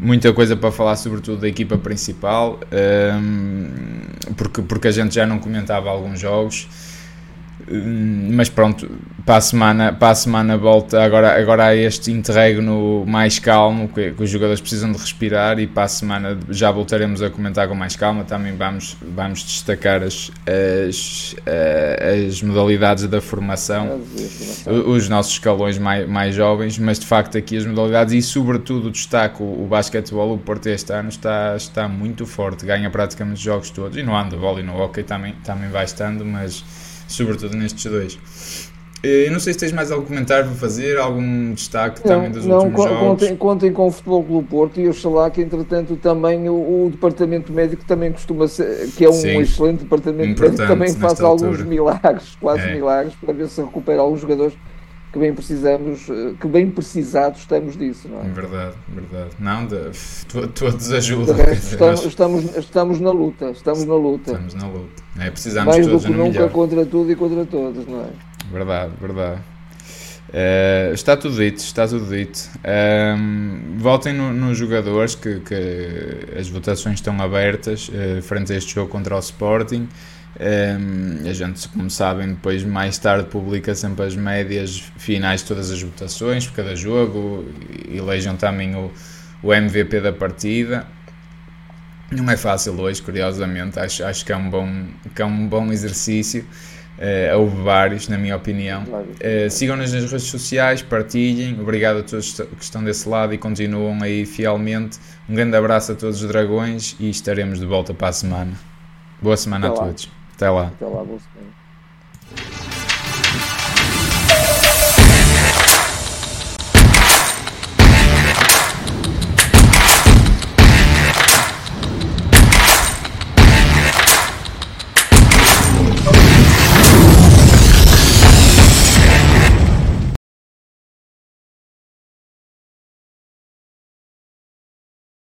muita 0.00 0.32
coisa 0.32 0.56
para 0.56 0.70
falar, 0.70 0.96
sobretudo 0.96 1.40
da 1.40 1.48
equipa 1.48 1.76
principal, 1.78 2.60
um, 3.20 3.68
porque, 4.36 4.62
porque 4.62 4.88
a 4.88 4.92
gente 4.92 5.14
já 5.14 5.26
não 5.26 5.38
comentava 5.38 5.90
alguns 5.90 6.20
jogos. 6.20 6.68
Hum, 7.70 8.30
mas 8.32 8.48
pronto, 8.48 8.90
para 9.24 9.36
a 9.36 9.40
semana, 9.40 9.92
para 9.92 10.10
a 10.10 10.14
semana 10.14 10.56
volta. 10.56 11.02
Agora, 11.02 11.40
agora 11.40 11.66
há 11.66 11.76
este 11.76 12.10
interregno 12.10 13.04
mais 13.06 13.38
calmo 13.38 13.88
que, 13.88 14.12
que, 14.12 14.22
os 14.22 14.30
jogadores 14.30 14.60
precisam 14.60 14.90
de 14.90 14.98
respirar. 14.98 15.58
E 15.58 15.66
para 15.66 15.84
a 15.84 15.88
semana 15.88 16.38
já 16.50 16.70
voltaremos 16.70 17.22
a 17.22 17.30
comentar 17.30 17.68
com 17.68 17.74
mais 17.74 17.94
calma. 17.94 18.24
Também 18.24 18.56
vamos, 18.56 18.96
vamos 19.00 19.42
destacar 19.44 20.02
as, 20.02 20.30
as, 20.46 21.36
eh, 21.46 22.26
as 22.28 22.42
modalidades 22.42 23.06
da 23.06 23.20
formação, 23.20 24.00
os 24.86 25.08
nossos 25.08 25.32
escalões 25.32 25.78
mais, 25.78 26.08
mais 26.08 26.34
jovens. 26.34 26.78
Mas 26.78 26.98
de 26.98 27.06
facto, 27.06 27.38
aqui 27.38 27.56
as 27.56 27.64
modalidades 27.64 28.14
e, 28.14 28.22
sobretudo, 28.22 28.90
destaco 28.90 29.44
o, 29.44 29.64
o 29.64 29.66
basquetebol. 29.66 30.34
O 30.34 30.38
Porto 30.38 30.66
este 30.66 30.92
ano 30.92 31.08
está, 31.08 31.54
está 31.56 31.88
muito 31.88 32.26
forte, 32.26 32.66
ganha 32.66 32.90
praticamente 32.90 33.36
os 33.36 33.42
jogos 33.42 33.70
todos. 33.70 33.96
E 33.96 34.02
no 34.02 34.12
handball 34.12 34.58
e 34.58 34.62
no 34.62 34.76
hockey 34.80 35.02
também, 35.02 35.34
também 35.44 35.70
vai 35.70 35.84
estando, 35.84 36.24
mas 36.24 36.64
sobretudo 37.12 37.56
nestes 37.56 37.90
dois. 37.90 38.18
Eh, 39.02 39.26
eu 39.26 39.32
não 39.32 39.40
sei 39.40 39.52
se 39.52 39.58
tens 39.58 39.72
mais 39.72 39.90
algum 39.90 40.06
comentário 40.06 40.46
para 40.46 40.54
fazer, 40.54 40.96
algum 40.96 41.52
destaque 41.54 42.00
não, 42.06 42.14
também 42.14 42.30
dos 42.30 42.46
não, 42.46 42.58
últimos 42.58 42.84
jogos. 42.84 42.98
Contem, 43.00 43.36
contem 43.36 43.72
com 43.72 43.88
o 43.88 43.90
Futebol 43.90 44.22
Clube 44.22 44.48
Porto 44.48 44.80
e 44.80 44.88
oxalá 44.88 45.28
que 45.28 45.40
entretanto 45.42 45.96
também 45.96 46.48
o, 46.48 46.54
o, 46.54 46.90
departamento 46.90 47.52
médico 47.52 47.84
também 47.84 48.12
costuma 48.12 48.46
ser, 48.46 48.88
que 48.96 49.04
é 49.04 49.08
um 49.08 49.12
Sim, 49.12 49.40
excelente 49.40 49.82
departamento 49.82 50.40
médico, 50.40 50.66
também 50.66 50.94
faça 50.94 51.24
alguns 51.26 51.62
milagres, 51.62 52.36
quase 52.40 52.62
é. 52.62 52.74
milagres, 52.74 53.14
para 53.14 53.34
ver 53.34 53.48
se 53.48 53.60
recupera 53.60 54.00
alguns 54.00 54.20
jogadores 54.20 54.54
que 55.12 55.18
bem 55.18 55.34
precisamos, 55.34 56.08
eh, 56.08 56.32
que 56.40 56.46
bem 56.48 56.70
precisados 56.70 57.40
estamos 57.40 57.76
disso, 57.76 58.08
não 58.08 58.20
é? 58.20 58.28
Verdade, 58.28 58.74
verdade. 58.88 59.30
Não, 59.38 59.66
de, 59.66 59.90
todos 60.54 60.90
ajudam. 60.90 61.36
Resto, 61.36 61.72
estamos, 61.72 62.04
estamos, 62.06 62.56
estamos, 62.56 63.00
na 63.00 63.10
luta, 63.10 63.50
estamos 63.50 63.84
na 63.84 63.94
luta. 63.94 64.32
Estamos 64.32 64.54
na 64.54 64.66
luta. 64.68 65.02
É, 65.20 65.30
precisamos 65.30 65.74
Mais 65.74 65.86
do 65.86 66.00
que 66.00 66.08
nunca 66.08 66.30
melhor. 66.30 66.50
contra 66.50 66.86
tudo 66.86 67.12
e 67.12 67.14
contra 67.14 67.44
todos, 67.44 67.86
não 67.86 68.00
é? 68.00 68.10
Verdade, 68.50 68.92
verdade. 68.98 69.40
Uh, 70.30 70.94
está 70.94 71.14
tudo 71.14 71.36
dito, 71.36 71.58
está 71.58 71.86
tudo 71.86 72.06
dito. 72.06 72.48
Um, 72.56 72.70
ehm, 72.70 73.76
votem 73.76 74.14
nos 74.14 74.34
no 74.34 74.54
jogadores 74.54 75.14
que, 75.14 75.40
que, 75.40 76.38
as 76.38 76.48
votações 76.48 76.94
estão 76.94 77.20
abertas 77.20 77.90
uh, 77.90 78.22
frente 78.22 78.50
a 78.50 78.56
este 78.56 78.74
jogo 78.74 78.88
contra 78.88 79.14
o 79.14 79.18
Sporting. 79.18 79.86
Um, 80.40 81.28
a 81.28 81.32
gente, 81.32 81.68
como 81.68 81.90
sabem, 81.90 82.28
depois 82.28 82.64
mais 82.64 82.96
tarde 82.96 83.28
publica 83.28 83.74
sempre 83.74 84.06
as 84.06 84.16
médias 84.16 84.90
finais 84.96 85.42
de 85.42 85.46
todas 85.46 85.70
as 85.70 85.82
votações 85.82 86.46
por 86.46 86.56
cada 86.56 86.74
jogo, 86.74 87.44
elejam 87.86 88.36
também 88.36 88.74
o, 88.74 88.90
o 89.42 89.52
MVP 89.52 90.00
da 90.00 90.12
partida. 90.12 90.86
Não 92.10 92.30
é 92.30 92.36
fácil 92.36 92.78
hoje, 92.78 93.00
curiosamente, 93.02 93.78
acho, 93.78 94.04
acho 94.04 94.24
que, 94.24 94.32
é 94.32 94.36
um 94.36 94.48
bom, 94.48 94.86
que 95.14 95.22
é 95.22 95.24
um 95.24 95.46
bom 95.46 95.70
exercício. 95.70 96.46
Uh, 96.98 97.38
houve 97.38 97.62
vários, 97.62 98.06
na 98.06 98.18
minha 98.18 98.36
opinião. 98.36 98.84
Uh, 98.84 99.50
Sigam-nos 99.50 99.92
nas 99.92 100.10
redes 100.10 100.26
sociais, 100.26 100.82
partilhem. 100.82 101.58
Obrigado 101.60 102.00
a 102.00 102.02
todos 102.02 102.32
que 102.40 102.62
estão 102.62 102.84
desse 102.84 103.08
lado 103.08 103.32
e 103.32 103.38
continuam 103.38 104.02
aí 104.02 104.26
fielmente. 104.26 104.98
Um 105.28 105.34
grande 105.34 105.56
abraço 105.56 105.92
a 105.92 105.94
todos 105.94 106.22
os 106.22 106.28
dragões 106.28 106.94
e 107.00 107.08
estaremos 107.08 107.58
de 107.58 107.66
volta 107.66 107.94
para 107.94 108.08
a 108.08 108.12
semana. 108.12 108.52
Boa 109.20 109.36
semana 109.36 109.68
a 109.68 109.70
todos. 109.70 110.21
Até 110.42 110.50
lá. 110.50 110.66
Até 110.66 110.86
lá, 110.86 111.04
semana. 111.20 111.61